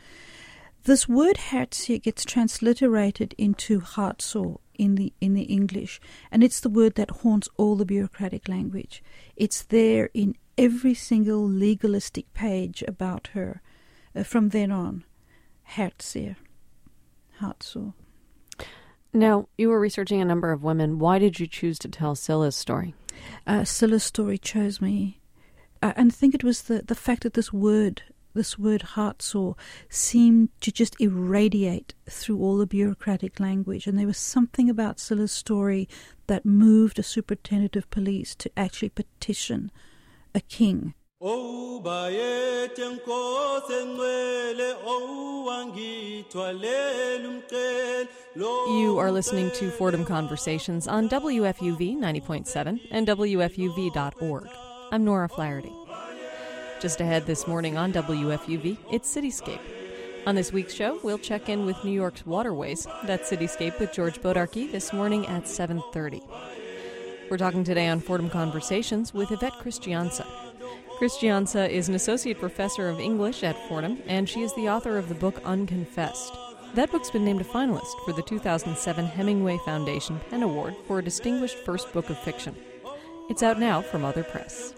This 0.84 1.08
word 1.08 1.38
hertzeer 1.38 2.00
gets 2.02 2.26
transliterated 2.26 3.36
into 3.38 3.82
heart 3.82 4.22
sore 4.22 4.60
in 4.82 4.96
the 4.96 5.14
in 5.22 5.36
the 5.36 5.44
English, 5.44 6.02
and 6.32 6.44
it's 6.44 6.60
the 6.60 6.70
word 6.70 6.96
that 6.96 7.22
haunts 7.22 7.48
all 7.56 7.76
the 7.76 7.86
bureaucratic 7.86 8.50
language. 8.50 9.04
It's 9.36 9.62
there 9.62 10.10
in 10.14 10.36
every 10.58 10.96
single 10.96 11.48
legalistic 11.48 12.34
page 12.34 12.84
about 12.88 13.28
her 13.34 13.62
uh, 14.16 14.24
from 14.24 14.50
then 14.50 14.72
on. 14.72 15.04
Heart 17.40 17.64
sore. 17.64 17.94
Now, 19.14 19.48
you 19.58 19.70
were 19.70 19.80
researching 19.80 20.22
a 20.22 20.26
number 20.26 20.52
of 20.52 20.64
women. 20.64 20.98
Why 20.98 21.20
did 21.20 21.40
you 21.40 21.46
choose 21.46 21.78
to 21.80 21.90
tell 21.90 22.16
Scylla's 22.16 22.56
story? 22.56 22.96
Uh, 23.46 23.64
Scylla's 23.64 24.04
story 24.04 24.38
chose 24.38 24.82
me. 24.82 25.20
Uh, 25.82 25.94
and 25.96 26.12
I 26.12 26.16
think 26.16 26.34
it 26.34 26.44
was 26.44 26.64
the, 26.64 26.82
the 26.82 26.96
fact 26.96 27.24
that 27.24 27.34
this 27.34 27.54
word, 27.54 28.04
this 28.34 28.58
word 28.58 28.82
heart 28.82 29.22
sore, 29.22 29.56
seemed 29.90 30.50
to 30.62 30.72
just 30.72 31.00
irradiate 31.00 31.94
through 32.10 32.40
all 32.40 32.58
the 32.58 32.68
bureaucratic 32.68 33.40
language. 33.40 33.88
And 33.88 33.98
there 33.98 34.08
was 34.08 34.18
something 34.18 34.70
about 34.70 35.00
Scylla's 35.00 35.32
story 35.32 35.88
that 36.28 36.46
moved 36.46 37.00
a 37.00 37.04
superintendent 37.04 37.76
of 37.76 37.90
police 37.90 38.36
to 38.36 38.52
actually 38.58 38.90
petition 38.90 39.72
a 40.34 40.40
king. 40.40 40.94
You 48.40 48.98
are 48.98 49.12
listening 49.12 49.52
to 49.52 49.70
Fordham 49.70 50.04
Conversations 50.06 50.88
on 50.88 51.10
WFUV 51.10 51.96
90.7 51.98 52.80
and 52.90 53.08
WFUV.org. 53.08 54.48
I'm 54.92 55.04
Nora 55.06 55.30
Flaherty. 55.30 55.72
Just 56.82 57.00
ahead 57.00 57.28
this 57.28 57.46
morning 57.46 57.78
on 57.78 57.94
WFUV, 57.94 58.76
it's 58.92 59.16
Cityscape. 59.16 59.60
On 60.26 60.34
this 60.34 60.52
week's 60.52 60.74
show, 60.74 61.00
we'll 61.04 61.20
check 61.20 61.48
in 61.48 61.64
with 61.64 61.84
New 61.84 61.92
York's 61.92 62.26
waterways. 62.26 62.88
That's 63.04 63.30
Cityscape 63.30 63.80
with 63.80 63.94
George 63.94 64.20
Bodarky 64.20 64.72
this 64.72 64.92
morning 64.92 65.28
at 65.28 65.44
7:30. 65.44 66.24
We're 67.30 67.38
talking 67.38 67.64
today 67.64 67.88
on 67.88 68.00
Fordham 68.00 68.32
Conversations 68.32 69.14
with 69.14 69.32
Yvette 69.32 69.60
Christianse. 69.62 70.26
Christianse 71.00 71.70
is 71.70 71.88
an 71.88 71.94
associate 71.94 72.40
professor 72.40 72.90
of 72.90 73.00
English 73.00 73.44
at 73.44 73.68
Fordham, 73.68 74.00
and 74.08 74.28
she 74.28 74.42
is 74.42 74.54
the 74.56 74.70
author 74.70 74.98
of 74.98 75.08
the 75.08 75.14
book 75.14 75.40
Unconfessed. 75.46 76.34
That 76.74 76.92
book's 76.92 77.12
been 77.12 77.26
named 77.26 77.42
a 77.42 77.44
finalist 77.44 77.94
for 78.06 78.14
the 78.14 78.24
2007 78.24 79.06
Hemingway 79.06 79.60
Foundation 79.66 80.20
PEN 80.32 80.42
Award 80.42 80.76
for 80.88 80.98
a 80.98 81.04
distinguished 81.04 81.58
first 81.58 81.94
book 81.94 82.10
of 82.10 82.18
fiction. 82.18 82.56
It's 83.30 83.44
out 83.44 83.60
now 83.60 83.84
from 83.84 84.04
Other 84.04 84.24
Press. 84.24 84.74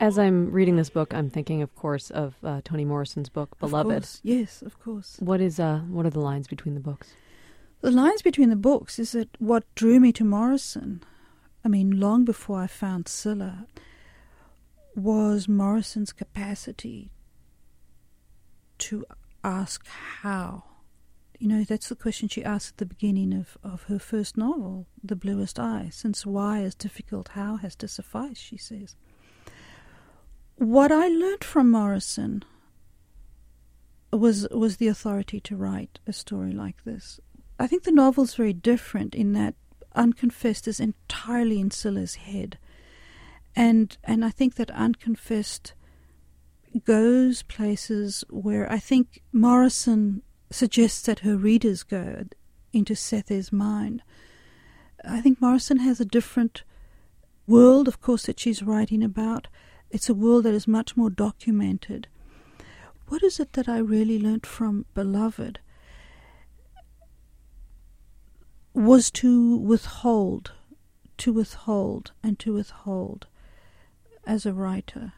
As 0.00 0.18
I'm 0.18 0.50
reading 0.50 0.76
this 0.76 0.90
book, 0.90 1.14
I'm 1.14 1.30
thinking, 1.30 1.62
of 1.62 1.74
course, 1.74 2.10
of 2.10 2.34
uh, 2.42 2.60
Toni 2.64 2.84
Morrison's 2.84 3.28
book 3.28 3.58
*Beloved*. 3.58 4.04
Of 4.04 4.20
yes, 4.22 4.60
of 4.62 4.78
course. 4.80 5.16
What 5.20 5.40
is 5.40 5.58
uh, 5.58 5.80
what 5.88 6.04
are 6.04 6.10
the 6.10 6.20
lines 6.20 6.46
between 6.46 6.74
the 6.74 6.80
books? 6.80 7.14
The 7.80 7.90
lines 7.90 8.22
between 8.22 8.50
the 8.50 8.56
books 8.56 8.98
is 8.98 9.12
that 9.12 9.28
what 9.38 9.64
drew 9.74 10.00
me 10.00 10.12
to 10.12 10.24
Morrison. 10.24 11.02
I 11.64 11.68
mean, 11.68 11.98
long 11.98 12.24
before 12.24 12.60
I 12.60 12.66
found 12.66 13.08
Scylla, 13.08 13.66
was 14.94 15.48
Morrison's 15.48 16.12
capacity 16.12 17.10
to 18.78 19.04
ask 19.42 19.86
how. 19.86 20.64
You 21.38 21.48
know, 21.48 21.64
that's 21.64 21.88
the 21.88 21.96
question 21.96 22.28
she 22.28 22.44
asked 22.44 22.74
at 22.74 22.76
the 22.78 22.86
beginning 22.86 23.34
of, 23.34 23.58
of 23.62 23.84
her 23.84 23.98
first 23.98 24.36
novel, 24.36 24.86
The 25.02 25.16
Bluest 25.16 25.58
Eye. 25.58 25.88
Since 25.92 26.24
why 26.24 26.60
is 26.60 26.74
difficult, 26.74 27.28
how 27.28 27.56
has 27.56 27.74
to 27.76 27.88
suffice, 27.88 28.38
she 28.38 28.56
says. 28.56 28.94
What 30.64 30.90
I 30.90 31.08
learned 31.08 31.44
from 31.44 31.70
Morrison 31.70 32.42
was 34.10 34.48
was 34.50 34.78
the 34.78 34.88
authority 34.88 35.38
to 35.40 35.56
write 35.56 35.98
a 36.06 36.12
story 36.14 36.52
like 36.52 36.84
this. 36.84 37.20
I 37.58 37.66
think 37.66 37.82
the 37.82 37.92
novel's 37.92 38.34
very 38.34 38.54
different 38.54 39.14
in 39.14 39.34
that 39.34 39.56
Unconfessed 39.94 40.66
is 40.66 40.80
entirely 40.80 41.60
in 41.60 41.70
Scylla's 41.70 42.14
head 42.14 42.56
and 43.54 43.98
and 44.04 44.24
I 44.24 44.30
think 44.30 44.54
that 44.54 44.70
unconfessed 44.70 45.74
goes 46.86 47.42
places 47.42 48.24
where 48.30 48.70
I 48.72 48.78
think 48.78 49.20
Morrison 49.32 50.22
suggests 50.50 51.02
that 51.02 51.20
her 51.20 51.36
readers 51.36 51.82
go 51.82 52.24
into 52.72 52.96
Sethe's 52.96 53.52
mind. 53.52 54.02
I 55.06 55.20
think 55.20 55.42
Morrison 55.42 55.80
has 55.80 56.00
a 56.00 56.06
different 56.06 56.62
world, 57.46 57.86
of 57.86 58.00
course, 58.00 58.24
that 58.24 58.40
she's 58.40 58.62
writing 58.62 59.04
about. 59.04 59.48
It's 59.94 60.08
a 60.08 60.14
world 60.14 60.42
that 60.42 60.54
is 60.54 60.66
much 60.66 60.96
more 60.96 61.08
documented. 61.08 62.08
What 63.06 63.22
is 63.22 63.38
it 63.38 63.52
that 63.52 63.68
I 63.68 63.78
really 63.78 64.18
learnt 64.18 64.44
from 64.44 64.86
Beloved? 64.92 65.60
Was 68.72 69.08
to 69.12 69.56
withhold, 69.56 70.50
to 71.18 71.32
withhold, 71.32 72.10
and 72.24 72.40
to 72.40 72.54
withhold 72.54 73.28
as 74.26 74.44
a 74.44 74.52
writer. 74.52 75.12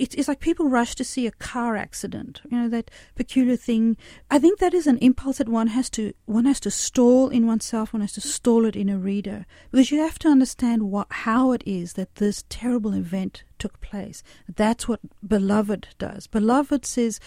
It's 0.00 0.28
like 0.28 0.40
people 0.40 0.68
rush 0.68 0.94
to 0.94 1.04
see 1.04 1.26
a 1.26 1.30
car 1.32 1.76
accident, 1.76 2.40
you 2.50 2.56
know, 2.56 2.68
that 2.68 2.90
peculiar 3.14 3.56
thing. 3.56 3.96
I 4.30 4.38
think 4.38 4.58
that 4.58 4.72
is 4.72 4.86
an 4.86 4.98
impulse 4.98 5.38
that 5.38 5.48
one 5.48 5.68
has 5.68 5.90
to 5.90 6.14
one 6.24 6.46
has 6.46 6.60
to 6.60 6.70
stall 6.70 7.28
in 7.28 7.46
oneself, 7.46 7.92
one 7.92 8.00
has 8.00 8.12
to 8.14 8.20
stall 8.20 8.64
it 8.64 8.76
in 8.76 8.88
a 8.88 8.98
reader, 8.98 9.44
because 9.70 9.90
you 9.90 10.00
have 10.00 10.18
to 10.20 10.28
understand 10.28 10.90
what 10.90 11.06
how 11.10 11.52
it 11.52 11.62
is 11.66 11.92
that 11.94 12.14
this 12.14 12.44
terrible 12.48 12.94
event 12.94 13.44
took 13.58 13.80
place. 13.80 14.22
That's 14.56 14.88
what 14.88 15.00
Beloved 15.26 15.88
does. 15.98 16.26
Beloved 16.26 16.86
says, 16.86 17.20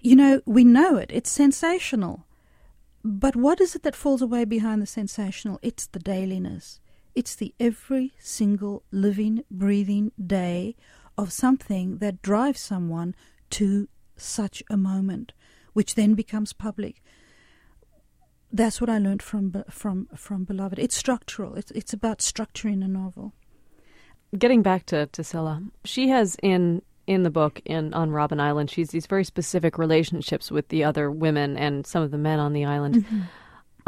you 0.00 0.16
know, 0.16 0.40
we 0.44 0.64
know 0.64 0.96
it. 0.96 1.10
It's 1.12 1.30
sensational. 1.30 2.26
But 3.04 3.36
what 3.36 3.60
is 3.60 3.76
it 3.76 3.84
that 3.84 3.94
falls 3.94 4.22
away 4.22 4.44
behind 4.44 4.82
the 4.82 4.86
sensational? 4.86 5.60
It's 5.62 5.86
the 5.86 6.00
dailiness. 6.00 6.80
It's 7.14 7.34
the 7.34 7.54
every 7.58 8.12
single 8.18 8.82
living, 8.90 9.44
breathing 9.50 10.12
day 10.24 10.76
of 11.18 11.32
something 11.32 11.98
that 11.98 12.22
drives 12.22 12.60
someone 12.60 13.14
to 13.50 13.88
such 14.16 14.62
a 14.70 14.76
moment, 14.76 15.32
which 15.72 15.96
then 15.96 16.14
becomes 16.14 16.52
public. 16.52 17.02
That's 18.50 18.80
what 18.80 18.88
I 18.88 18.98
learned 18.98 19.22
from 19.22 19.64
from 19.68 20.08
from 20.16 20.44
Beloved. 20.44 20.78
It's 20.78 20.96
structural. 20.96 21.56
It's 21.56 21.70
it's 21.72 21.92
about 21.92 22.20
structuring 22.20 22.82
a 22.82 22.88
novel. 22.88 23.34
Getting 24.38 24.62
back 24.62 24.86
to 24.86 25.06
to 25.06 25.24
Scylla, 25.24 25.62
she 25.84 26.08
has 26.08 26.36
in 26.42 26.80
in 27.06 27.24
the 27.24 27.30
book 27.30 27.60
in 27.64 27.92
on 27.92 28.10
Robben 28.10 28.40
Island, 28.40 28.70
she's 28.70 28.90
these 28.90 29.06
very 29.06 29.24
specific 29.24 29.76
relationships 29.76 30.50
with 30.50 30.68
the 30.68 30.84
other 30.84 31.10
women 31.10 31.56
and 31.56 31.86
some 31.86 32.02
of 32.02 32.10
the 32.10 32.18
men 32.18 32.38
on 32.38 32.52
the 32.52 32.64
island. 32.64 32.96
Mm-hmm. 32.96 33.20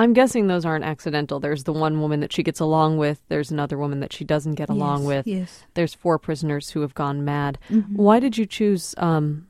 I'm 0.01 0.15
guessing 0.15 0.47
those 0.47 0.65
aren't 0.65 0.87
accidental. 0.87 1.41
There's 1.41 1.65
the 1.65 1.75
one 1.75 2.01
woman 2.01 2.21
that 2.21 2.33
she 2.33 2.43
gets 2.43 2.59
along 2.59 2.97
with. 2.97 3.21
There's 3.29 3.51
another 3.51 3.77
woman 3.77 4.01
that 4.01 4.15
she 4.15 4.25
doesn't 4.25 4.55
get 4.55 4.71
along 4.71 5.01
yes, 5.01 5.07
with. 5.07 5.27
Yes. 5.27 5.65
There's 5.75 5.93
four 5.93 6.19
prisoners 6.19 6.71
who 6.71 6.81
have 6.81 6.95
gone 6.95 7.23
mad. 7.23 7.59
Mm-hmm. 7.69 7.97
Why 7.97 8.19
did 8.19 8.39
you 8.39 8.47
choose 8.47 8.95
um, 8.97 9.47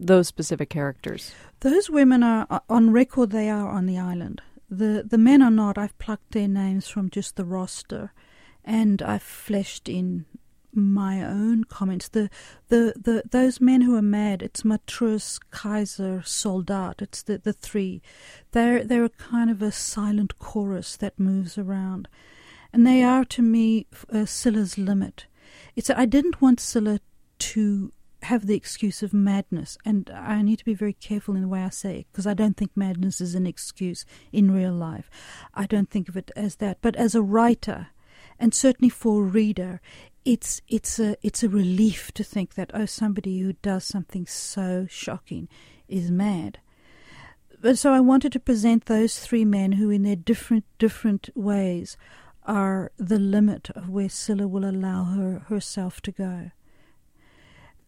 those 0.00 0.26
specific 0.26 0.70
characters? 0.70 1.32
Those 1.60 1.88
women 1.88 2.24
are 2.24 2.62
on 2.68 2.90
record. 2.90 3.30
They 3.30 3.48
are 3.48 3.68
on 3.68 3.86
the 3.86 3.96
island. 3.96 4.42
The 4.68 5.06
the 5.08 5.18
men 5.18 5.40
are 5.40 5.52
not. 5.52 5.78
I've 5.78 5.96
plucked 5.98 6.32
their 6.32 6.48
names 6.48 6.88
from 6.88 7.08
just 7.08 7.36
the 7.36 7.44
roster, 7.44 8.12
and 8.64 9.00
I've 9.00 9.22
fleshed 9.22 9.88
in 9.88 10.26
my 10.76 11.22
own 11.22 11.64
comments. 11.64 12.08
The, 12.08 12.30
the, 12.68 12.92
the 12.96 13.22
those 13.28 13.60
men 13.60 13.80
who 13.80 13.96
are 13.96 14.02
mad, 14.02 14.42
it's 14.42 14.64
Matrus, 14.64 15.38
Kaiser, 15.50 16.22
Soldat, 16.24 17.02
it's 17.02 17.22
the, 17.22 17.38
the 17.38 17.52
three. 17.52 18.02
They're 18.52 18.84
they're 18.84 19.04
a 19.04 19.10
kind 19.10 19.50
of 19.50 19.62
a 19.62 19.72
silent 19.72 20.38
chorus 20.38 20.96
that 20.96 21.18
moves 21.18 21.58
around. 21.58 22.08
And 22.72 22.86
they 22.86 23.02
are 23.02 23.24
to 23.24 23.42
me 23.42 23.86
uh, 24.12 24.26
Scylla's 24.26 24.76
limit. 24.76 25.26
It's 25.74 25.90
I 25.90 26.04
didn't 26.04 26.42
want 26.42 26.60
Scylla 26.60 27.00
to 27.38 27.92
have 28.22 28.46
the 28.46 28.56
excuse 28.56 29.02
of 29.02 29.14
madness, 29.14 29.78
and 29.84 30.10
I 30.10 30.42
need 30.42 30.58
to 30.58 30.64
be 30.64 30.74
very 30.74 30.92
careful 30.92 31.36
in 31.36 31.42
the 31.42 31.48
way 31.48 31.62
I 31.62 31.68
say 31.68 32.00
it 32.00 32.06
because 32.10 32.26
I 32.26 32.34
don't 32.34 32.56
think 32.56 32.72
madness 32.74 33.20
is 33.20 33.34
an 33.34 33.46
excuse 33.46 34.04
in 34.32 34.50
real 34.50 34.72
life. 34.72 35.08
I 35.54 35.66
don't 35.66 35.90
think 35.90 36.08
of 36.08 36.16
it 36.16 36.30
as 36.34 36.56
that, 36.56 36.78
but 36.80 36.96
as 36.96 37.14
a 37.14 37.22
writer, 37.22 37.88
and 38.38 38.52
certainly 38.52 38.90
for 38.90 39.22
a 39.22 39.26
reader, 39.26 39.80
it's 40.26 40.60
it's 40.66 40.98
a 40.98 41.16
it's 41.22 41.44
a 41.44 41.48
relief 41.48 42.10
to 42.12 42.24
think 42.24 42.54
that 42.54 42.72
oh 42.74 42.84
somebody 42.84 43.38
who 43.38 43.52
does 43.54 43.84
something 43.84 44.26
so 44.26 44.86
shocking 44.90 45.48
is 45.88 46.10
mad. 46.10 46.58
But 47.62 47.78
so 47.78 47.92
I 47.92 48.00
wanted 48.00 48.32
to 48.32 48.40
present 48.40 48.84
those 48.84 49.18
three 49.20 49.44
men 49.44 49.72
who, 49.72 49.88
in 49.88 50.02
their 50.02 50.16
different 50.16 50.64
different 50.78 51.30
ways, 51.36 51.96
are 52.42 52.90
the 52.98 53.20
limit 53.20 53.70
of 53.70 53.88
where 53.88 54.08
Scylla 54.08 54.48
will 54.48 54.68
allow 54.68 55.04
her 55.04 55.44
herself 55.48 56.00
to 56.02 56.12
go. 56.12 56.50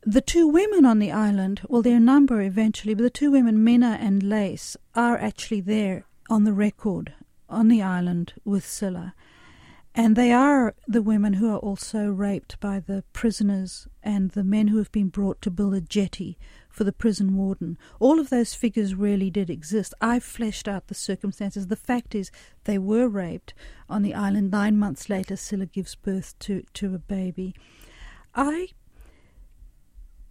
The 0.02 0.20
two 0.20 0.46
women 0.46 0.86
on 0.86 1.00
the 1.00 1.10
island, 1.10 1.62
well, 1.68 1.82
there 1.82 1.96
are 1.96 2.00
number 2.00 2.40
eventually, 2.40 2.94
but 2.94 3.02
the 3.02 3.10
two 3.10 3.32
women, 3.32 3.64
Minna 3.64 3.98
and 4.00 4.22
Lace, 4.22 4.76
are 4.94 5.18
actually 5.18 5.60
there 5.60 6.06
on 6.30 6.44
the 6.44 6.52
record 6.52 7.14
on 7.48 7.66
the 7.66 7.82
island 7.82 8.34
with 8.44 8.64
Scylla. 8.64 9.14
And 9.98 10.14
they 10.14 10.30
are 10.30 10.76
the 10.86 11.02
women 11.02 11.32
who 11.32 11.50
are 11.50 11.58
also 11.58 12.06
raped 12.06 12.60
by 12.60 12.78
the 12.78 13.02
prisoners 13.12 13.88
and 14.00 14.30
the 14.30 14.44
men 14.44 14.68
who 14.68 14.78
have 14.78 14.92
been 14.92 15.08
brought 15.08 15.42
to 15.42 15.50
build 15.50 15.74
a 15.74 15.80
jetty 15.80 16.38
for 16.70 16.84
the 16.84 16.92
prison 16.92 17.34
warden. 17.34 17.76
All 17.98 18.20
of 18.20 18.30
those 18.30 18.54
figures 18.54 18.94
really 18.94 19.28
did 19.28 19.50
exist. 19.50 19.94
I've 20.00 20.22
fleshed 20.22 20.68
out 20.68 20.86
the 20.86 20.94
circumstances. 20.94 21.66
The 21.66 21.74
fact 21.74 22.14
is, 22.14 22.30
they 22.62 22.78
were 22.78 23.08
raped 23.08 23.54
on 23.88 24.02
the 24.02 24.14
island. 24.14 24.52
Nine 24.52 24.78
months 24.78 25.10
later, 25.10 25.34
Scylla 25.34 25.66
gives 25.66 25.96
birth 25.96 26.38
to, 26.38 26.62
to 26.74 26.94
a 26.94 26.98
baby. 26.98 27.56
I 28.36 28.68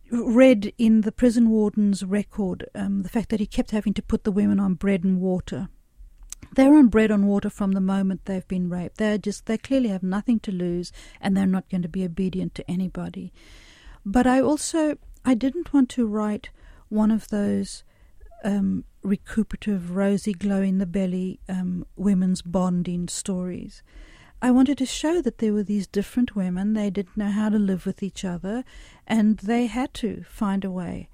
read 0.10 0.72
in 0.78 1.02
the 1.02 1.12
prison 1.12 1.50
warden's 1.50 2.06
record 2.06 2.70
um, 2.74 3.04
the 3.04 3.10
fact 3.10 3.28
that 3.32 3.42
he 3.42 3.46
kept 3.46 3.72
having 3.72 3.94
to 3.96 4.02
put 4.02 4.24
the 4.24 4.32
women 4.32 4.62
on 4.62 4.76
bread 4.76 5.04
and 5.04 5.20
water 5.20 5.68
they're 6.54 6.74
on 6.74 6.88
bread 6.88 7.12
and 7.12 7.28
water 7.28 7.50
from 7.50 7.74
the 7.74 7.82
moment 7.82 8.26
they've 8.26 8.48
been 8.48 8.70
raped. 8.70 8.98
They're 8.98 9.18
just 9.18 9.46
they 9.46 9.58
clearly 9.58 9.90
have 9.90 10.04
nothing 10.04 10.40
to 10.42 10.52
lose 10.52 10.92
and 11.22 11.36
they're 11.36 11.46
not 11.46 11.70
going 11.70 11.84
to 11.84 11.90
be 11.90 12.04
obedient 12.04 12.56
to 12.56 12.70
anybody. 12.70 13.32
But 14.06 14.26
I 14.26 14.42
also 14.42 14.98
I 15.26 15.34
didn't 15.34 15.74
want 15.74 15.90
to 15.90 16.08
write 16.08 16.50
one 16.90 17.12
of 17.12 17.28
those 17.30 17.84
um, 18.44 18.86
recuperative, 19.04 19.96
rosy, 19.96 20.34
glow 20.34 20.62
in 20.62 20.78
the 20.78 20.86
belly 20.86 21.40
um, 21.50 21.86
women's 21.96 22.42
bonding 22.42 23.08
stories. 23.08 23.84
I 24.42 24.52
wanted 24.52 24.78
to 24.78 24.86
show 24.86 25.22
that 25.22 25.40
there 25.40 25.54
were 25.54 25.64
these 25.64 25.88
different 25.88 26.36
women. 26.36 26.74
They 26.74 26.92
didn't 26.92 27.18
know 27.18 27.32
how 27.32 27.50
to 27.50 27.58
live 27.58 27.86
with 27.86 28.04
each 28.04 28.24
other, 28.24 28.64
and 29.08 29.38
they 29.40 29.66
had 29.66 29.94
to 29.96 30.24
find 30.30 30.64
a 30.64 30.72
way. 30.72 31.10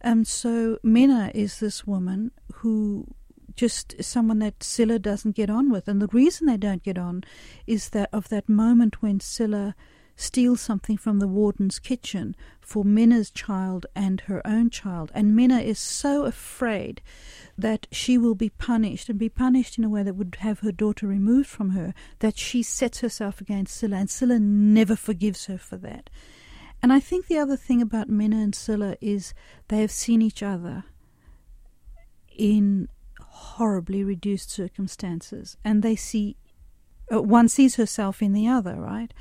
And 0.00 0.20
um, 0.20 0.24
so 0.24 0.78
Minna 0.82 1.30
is 1.34 1.60
this 1.60 1.86
woman 1.86 2.30
who 2.54 3.06
just 3.56 4.02
someone 4.02 4.38
that 4.40 4.62
Scylla 4.62 4.98
doesn't 4.98 5.36
get 5.36 5.50
on 5.50 5.70
with. 5.70 5.88
And 5.88 6.00
the 6.00 6.08
reason 6.08 6.46
they 6.46 6.56
don't 6.56 6.82
get 6.82 6.98
on 6.98 7.24
is 7.66 7.90
that 7.90 8.08
of 8.12 8.28
that 8.28 8.48
moment 8.48 9.02
when 9.02 9.20
Scylla 9.20 9.74
steals 10.20 10.60
something 10.60 10.98
from 10.98 11.18
the 11.18 11.26
warden's 11.26 11.78
kitchen 11.78 12.36
for 12.60 12.84
Minna's 12.84 13.30
child 13.30 13.86
and 13.96 14.20
her 14.22 14.46
own 14.46 14.68
child. 14.68 15.10
And 15.14 15.34
Minna 15.34 15.60
is 15.60 15.78
so 15.78 16.24
afraid 16.24 17.00
that 17.56 17.86
she 17.90 18.18
will 18.18 18.34
be 18.34 18.50
punished 18.50 19.08
and 19.08 19.18
be 19.18 19.30
punished 19.30 19.78
in 19.78 19.84
a 19.84 19.88
way 19.88 20.02
that 20.02 20.16
would 20.16 20.36
have 20.40 20.60
her 20.60 20.72
daughter 20.72 21.06
removed 21.06 21.48
from 21.48 21.70
her 21.70 21.94
that 22.18 22.36
she 22.36 22.62
sets 22.62 23.00
herself 23.00 23.40
against 23.40 23.76
Scylla. 23.76 23.96
And 23.96 24.10
Scylla 24.10 24.38
never 24.38 24.94
forgives 24.94 25.46
her 25.46 25.58
for 25.58 25.78
that. 25.78 26.10
And 26.82 26.92
I 26.92 27.00
think 27.00 27.26
the 27.26 27.38
other 27.38 27.56
thing 27.56 27.82
about 27.82 28.08
Minna 28.08 28.36
and 28.36 28.54
Scylla 28.54 28.96
is 29.00 29.34
they 29.68 29.80
have 29.80 29.90
seen 29.90 30.22
each 30.22 30.42
other 30.42 30.84
in 32.36 32.88
horribly 33.40 34.04
reduced 34.04 34.50
circumstances, 34.50 35.56
and 35.64 35.82
they 35.82 35.96
see 35.96 36.36
uh, 37.12 37.22
one 37.22 37.48
sees 37.48 37.76
herself 37.76 38.22
in 38.22 38.32
the 38.32 38.46
other, 38.46 38.76
right? 38.76 39.12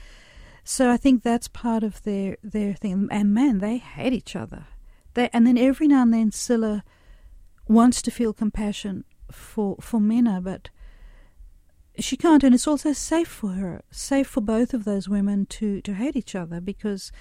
So 0.64 0.92
I 0.92 0.98
think 0.98 1.24
that's 1.24 1.48
part 1.48 1.84
of 1.84 2.04
their 2.04 2.38
their 2.44 2.74
thing. 2.74 3.08
And 3.12 3.34
man, 3.34 3.60
they 3.60 3.78
hate 3.78 4.14
each 4.14 4.36
other. 4.36 4.68
They 5.14 5.30
and 5.34 5.48
then 5.48 5.58
every 5.58 5.88
now 5.88 6.04
and 6.04 6.14
then 6.14 6.32
Scylla 6.32 6.84
wants 7.68 8.02
to 8.04 8.12
feel 8.12 8.34
compassion 8.34 9.06
for 9.32 9.78
for 9.82 10.00
Minna, 10.00 10.42
but 10.42 10.70
she 11.98 12.16
can't. 12.16 12.44
And 12.44 12.54
it's 12.54 12.68
also 12.68 12.94
safe 12.94 13.28
for 13.28 13.54
her, 13.54 13.82
safe 13.90 14.28
for 14.28 14.42
both 14.42 14.74
of 14.74 14.84
those 14.86 15.10
women 15.10 15.46
to 15.48 15.82
to 15.82 15.94
hate 15.94 16.16
each 16.16 16.36
other 16.36 16.62
because 16.62 17.12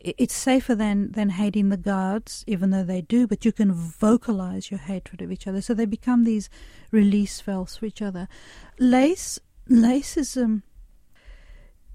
it's 0.00 0.34
safer 0.34 0.74
than, 0.74 1.12
than 1.12 1.30
hating 1.30 1.70
the 1.70 1.76
guards, 1.76 2.44
even 2.46 2.70
though 2.70 2.84
they 2.84 3.00
do, 3.00 3.26
but 3.26 3.44
you 3.44 3.52
can 3.52 3.72
vocalize 3.72 4.70
your 4.70 4.78
hatred 4.78 5.20
of 5.22 5.32
each 5.32 5.46
other. 5.46 5.60
So 5.60 5.74
they 5.74 5.86
become 5.86 6.24
these 6.24 6.48
release 6.92 7.40
valves 7.40 7.76
for 7.76 7.86
each 7.86 8.00
other. 8.00 8.28
Lace, 8.78 9.40
Lace 9.68 10.16
is, 10.16 10.36
um, 10.36 10.62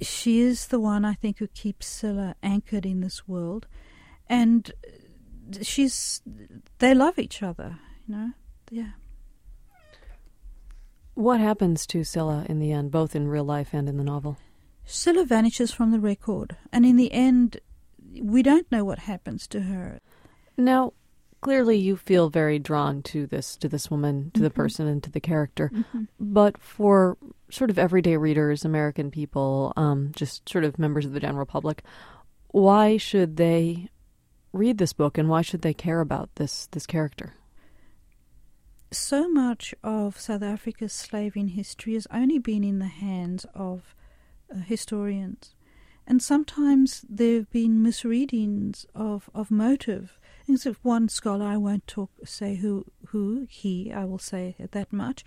she 0.01 0.41
is 0.41 0.67
the 0.67 0.79
one 0.79 1.05
I 1.05 1.13
think 1.13 1.37
who 1.37 1.47
keeps 1.47 1.87
Scylla 1.87 2.35
anchored 2.43 2.85
in 2.85 2.99
this 2.99 3.27
world. 3.27 3.67
And 4.27 4.71
she's, 5.61 6.21
they 6.79 6.93
love 6.93 7.17
each 7.17 7.41
other, 7.41 7.79
you 8.05 8.15
know? 8.15 8.31
Yeah. 8.69 8.91
What 11.13 11.39
happens 11.39 11.85
to 11.87 12.03
Scylla 12.03 12.45
in 12.49 12.59
the 12.59 12.71
end, 12.71 12.91
both 12.91 13.15
in 13.15 13.27
real 13.27 13.43
life 13.45 13.69
and 13.71 13.87
in 13.87 13.97
the 13.97 14.03
novel? 14.03 14.37
Scylla 14.83 15.25
vanishes 15.25 15.71
from 15.71 15.91
the 15.91 15.99
record, 15.99 16.57
and 16.71 16.85
in 16.85 16.97
the 16.97 17.11
end, 17.13 17.61
we 18.21 18.43
don't 18.43 18.71
know 18.71 18.85
what 18.85 18.99
happens 18.99 19.47
to 19.47 19.61
her. 19.61 19.99
Now, 20.57 20.93
clearly 21.41 21.77
you 21.77 21.97
feel 21.97 22.29
very 22.29 22.57
drawn 22.57 23.03
to 23.03 23.27
this 23.27 23.55
to 23.57 23.69
this 23.69 23.91
woman, 23.91 24.31
to 24.33 24.39
mm-hmm. 24.39 24.43
the 24.43 24.49
person 24.49 24.87
and 24.87 25.03
to 25.03 25.11
the 25.11 25.19
character. 25.19 25.69
Mm-hmm. 25.73 26.03
But 26.19 26.57
for 26.57 27.17
sort 27.49 27.69
of 27.69 27.77
everyday 27.77 28.17
readers, 28.17 28.65
American 28.65 29.11
people, 29.11 29.73
um, 29.75 30.11
just 30.15 30.47
sort 30.49 30.63
of 30.63 30.79
members 30.79 31.05
of 31.05 31.13
the 31.13 31.19
general 31.19 31.45
public, 31.45 31.83
why 32.47 32.97
should 32.97 33.37
they 33.37 33.89
read 34.53 34.77
this 34.77 34.93
book 34.93 35.17
and 35.17 35.29
why 35.29 35.41
should 35.41 35.61
they 35.61 35.73
care 35.73 35.99
about 35.99 36.33
this 36.35 36.67
this 36.71 36.85
character? 36.85 37.33
So 38.91 39.27
much 39.27 39.73
of 39.83 40.19
South 40.19 40.43
Africa's 40.43 40.93
slaving 40.93 41.49
history 41.49 41.95
has 41.95 42.07
only 42.11 42.37
been 42.37 42.63
in 42.63 42.77
the 42.77 42.85
hands 42.85 43.45
of 43.55 43.95
uh, 44.53 44.59
historians. 44.59 45.55
And 46.05 46.21
sometimes 46.21 47.05
there 47.09 47.35
have 47.35 47.49
been 47.49 47.81
misreadings 47.81 48.85
of, 48.93 49.29
of 49.33 49.49
motive. 49.49 50.19
Of 50.65 50.77
one 50.83 51.07
scholar, 51.07 51.45
I 51.45 51.55
won't 51.55 51.87
talk 51.87 52.11
say 52.25 52.55
who 52.55 52.85
who 53.07 53.47
he, 53.49 53.93
I 53.93 54.03
will 54.03 54.19
say 54.19 54.55
that 54.59 54.91
much, 54.91 55.23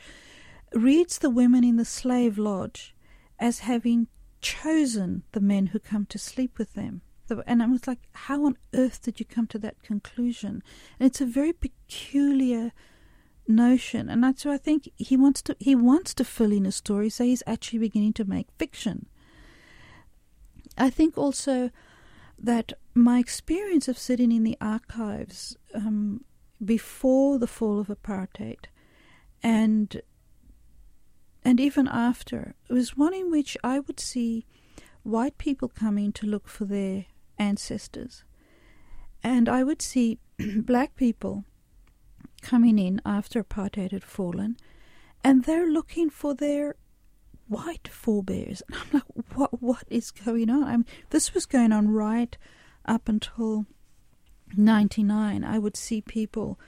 reads 0.75 1.19
the 1.19 1.31
women 1.31 1.65
in 1.65 1.77
the 1.77 1.87
slave 1.87 2.37
lodge 2.37 2.95
as 3.39 3.61
having 3.61 4.09
chosen 4.43 5.23
the 5.33 5.41
men 5.41 5.69
who 5.69 5.79
come 5.79 6.05
to 6.07 6.19
sleep 6.19 6.59
with 6.59 6.75
them. 6.75 7.01
And 7.47 7.63
I 7.63 7.67
was 7.67 7.87
like, 7.87 8.01
how 8.13 8.45
on 8.45 8.59
earth 8.75 9.03
did 9.03 9.19
you 9.19 9.25
come 9.25 9.47
to 9.49 9.59
that 9.61 9.83
conclusion? 9.83 10.63
And 11.01 11.07
it's 11.07 11.23
a 11.23 11.27
very 11.27 11.55
peculiar 11.55 12.73
notion, 13.49 14.09
and 14.11 14.23
that's 14.23 14.45
why 14.45 14.55
I 14.55 14.59
think 14.59 14.91
he 14.97 15.17
wants 15.17 15.41
to 15.43 15.57
he 15.59 15.75
wants 15.75 16.13
to 16.15 16.25
fill 16.25 16.53
in 16.53 16.67
a 16.67 16.73
story, 16.73 17.09
so 17.09 17.25
he's 17.25 17.43
actually 17.47 17.79
beginning 17.79 18.13
to 18.15 18.25
make 18.25 18.49
fiction. 18.59 19.07
I 20.77 20.91
think 20.91 21.17
also 21.17 21.71
that 22.39 22.73
my 22.95 23.19
experience 23.19 23.89
of 23.89 23.99
sitting 23.99 24.33
in 24.33 24.45
the 24.45 24.57
archives 24.61 25.57
um, 25.75 26.25
before 26.65 27.39
the 27.39 27.47
fall 27.47 27.79
of 27.79 27.89
apartheid 27.89 28.67
and 29.43 30.01
and 31.45 31.61
even 31.61 31.87
after 31.87 32.55
was 32.69 32.97
one 32.97 33.15
in 33.15 33.31
which 33.31 33.57
I 33.63 33.79
would 33.79 34.01
see 34.01 34.47
white 35.05 35.39
people 35.39 35.69
coming 35.69 36.11
to 36.15 36.27
look 36.27 36.49
for 36.49 36.65
their 36.65 37.07
ancestors, 37.39 38.25
and 39.23 39.49
I 39.49 39.63
would 39.63 39.81
see 39.81 40.19
black 40.57 40.97
people 40.97 41.45
coming 42.43 42.81
in 42.81 43.01
after 43.07 43.45
apartheid 43.45 43.93
had 43.93 44.03
fallen, 44.03 44.57
and 45.23 45.45
they're 45.45 45.71
looking 45.71 46.11
for 46.11 46.35
their 46.35 46.75
white 47.49 47.89
forebears. 47.89 48.63
And 48.69 48.77
I'm 48.77 48.89
like, 48.93 49.37
what 49.37 49.63
what 49.63 49.85
is 49.89 50.11
going 50.11 50.51
on? 50.51 50.65
I 50.65 50.73
mean, 50.73 50.87
this 51.11 51.35
was 51.35 51.47
going 51.47 51.73
on 51.73 51.89
right 51.89 52.37
up 52.85 53.09
until 53.09 53.67
99. 54.57 55.45
I 55.45 55.59
would 55.59 55.77
see 55.77 56.01
people 56.01 56.59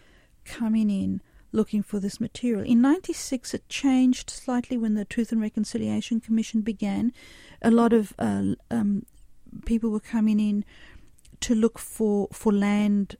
coming 0.44 0.90
in 0.90 1.20
looking 1.52 1.82
for 1.82 1.98
this 1.98 2.20
material. 2.20 2.64
In 2.64 2.80
96, 2.80 3.54
it 3.54 3.68
changed 3.68 4.30
slightly 4.30 4.76
when 4.76 4.94
the 4.94 5.04
Truth 5.04 5.32
and 5.32 5.40
Reconciliation 5.40 6.20
Commission 6.20 6.60
began. 6.60 7.12
A 7.62 7.70
lot 7.70 7.92
of 7.92 8.12
uh, 8.18 8.54
um, 8.70 9.06
people 9.64 9.90
were 9.90 10.00
coming 10.00 10.40
in 10.40 10.64
to 11.40 11.54
look 11.54 11.78
for, 11.78 12.28
for 12.32 12.52
land 12.52 13.16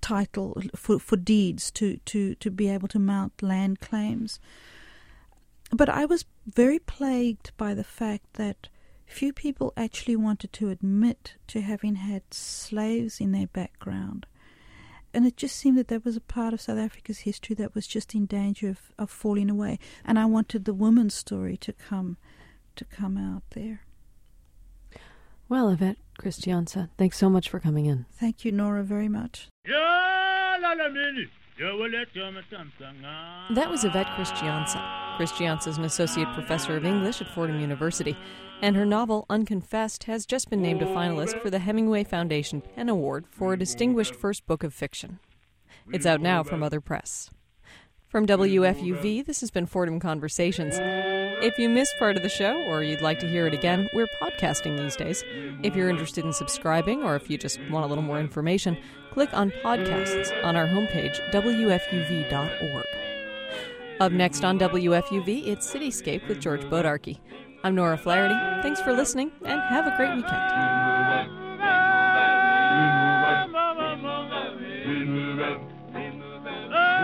title, 0.00 0.60
for, 0.74 0.98
for 0.98 1.16
deeds, 1.16 1.70
to, 1.72 1.98
to, 1.98 2.34
to 2.36 2.50
be 2.50 2.68
able 2.68 2.88
to 2.88 2.98
mount 2.98 3.42
land 3.42 3.80
claims. 3.80 4.40
But 5.70 5.88
I 5.88 6.04
was 6.04 6.24
very 6.46 6.78
plagued 6.78 7.52
by 7.56 7.74
the 7.74 7.84
fact 7.84 8.34
that 8.34 8.68
few 9.06 9.32
people 9.32 9.72
actually 9.76 10.16
wanted 10.16 10.52
to 10.52 10.68
admit 10.68 11.34
to 11.48 11.60
having 11.60 11.96
had 11.96 12.22
slaves 12.32 13.20
in 13.20 13.32
their 13.32 13.46
background. 13.46 14.26
And 15.14 15.26
it 15.26 15.36
just 15.36 15.56
seemed 15.56 15.78
that 15.78 15.88
that 15.88 16.04
was 16.04 16.16
a 16.16 16.20
part 16.20 16.52
of 16.52 16.60
South 16.60 16.78
Africa's 16.78 17.20
history 17.20 17.54
that 17.56 17.74
was 17.74 17.86
just 17.86 18.14
in 18.14 18.26
danger 18.26 18.68
of, 18.68 18.92
of 18.98 19.10
falling 19.10 19.48
away. 19.48 19.78
And 20.04 20.18
I 20.18 20.26
wanted 20.26 20.64
the 20.64 20.74
woman's 20.74 21.14
story 21.14 21.56
to 21.58 21.72
come 21.72 22.18
to 22.76 22.84
come 22.84 23.16
out 23.16 23.42
there. 23.50 23.80
Well, 25.48 25.70
Yvette 25.70 25.96
Christianse, 26.20 26.90
thanks 26.98 27.16
so 27.16 27.30
much 27.30 27.48
for 27.48 27.58
coming 27.58 27.86
in. 27.86 28.04
Thank 28.12 28.44
you, 28.44 28.52
Nora, 28.52 28.84
very 28.84 29.08
much. 29.08 29.48
That 33.50 33.68
was 33.68 33.84
Yvette 33.84 34.06
Christianse. 34.16 34.76
Christianse 35.18 35.66
is 35.66 35.76
an 35.76 35.84
associate 35.84 36.32
professor 36.32 36.76
of 36.76 36.84
English 36.84 37.20
at 37.20 37.26
Fordham 37.34 37.58
University, 37.58 38.16
and 38.62 38.76
her 38.76 38.86
novel 38.86 39.26
Unconfessed 39.28 40.04
has 40.04 40.24
just 40.24 40.50
been 40.50 40.62
named 40.62 40.82
a 40.82 40.86
finalist 40.86 41.42
for 41.42 41.50
the 41.50 41.58
Hemingway 41.58 42.04
Foundation 42.04 42.60
PEN 42.60 42.88
Award 42.88 43.24
for 43.28 43.52
a 43.52 43.58
distinguished 43.58 44.14
first 44.14 44.46
book 44.46 44.62
of 44.62 44.72
fiction. 44.72 45.18
It's 45.92 46.06
out 46.06 46.20
now 46.20 46.44
from 46.44 46.62
other 46.62 46.80
press. 46.80 47.28
From 48.06 48.24
WFUV, 48.24 49.26
this 49.26 49.40
has 49.40 49.50
been 49.50 49.66
Fordham 49.66 49.98
Conversations. 49.98 50.78
If 51.40 51.56
you 51.56 51.68
missed 51.68 51.96
part 52.00 52.16
of 52.16 52.24
the 52.24 52.28
show 52.28 52.60
or 52.64 52.82
you'd 52.82 53.00
like 53.00 53.20
to 53.20 53.28
hear 53.28 53.46
it 53.46 53.54
again, 53.54 53.88
we're 53.92 54.08
podcasting 54.20 54.76
these 54.76 54.96
days. 54.96 55.22
If 55.62 55.76
you're 55.76 55.88
interested 55.88 56.24
in 56.24 56.32
subscribing 56.32 57.04
or 57.04 57.14
if 57.14 57.30
you 57.30 57.38
just 57.38 57.60
want 57.70 57.84
a 57.84 57.88
little 57.88 58.02
more 58.02 58.18
information, 58.18 58.76
click 59.12 59.32
on 59.32 59.52
podcasts 59.62 60.32
on 60.44 60.56
our 60.56 60.66
homepage, 60.66 61.20
WFUV.org. 61.30 62.86
Up 64.00 64.10
next 64.10 64.44
on 64.44 64.58
WFUV, 64.58 65.46
it's 65.46 65.72
Cityscape 65.72 66.26
with 66.26 66.40
George 66.40 66.62
Bodarky. 66.62 67.20
I'm 67.62 67.76
Nora 67.76 67.98
Flaherty. 67.98 68.34
Thanks 68.62 68.80
for 68.80 68.92
listening 68.92 69.30
and 69.44 69.60
have 69.60 69.86
a 69.86 69.96
great 69.96 70.16
weekend. 70.16 70.42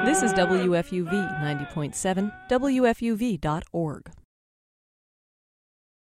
This 0.05 0.23
is 0.25 0.33
WFUV 0.33 1.41
90.7, 1.41 2.33
WFUV.org. 2.51 4.11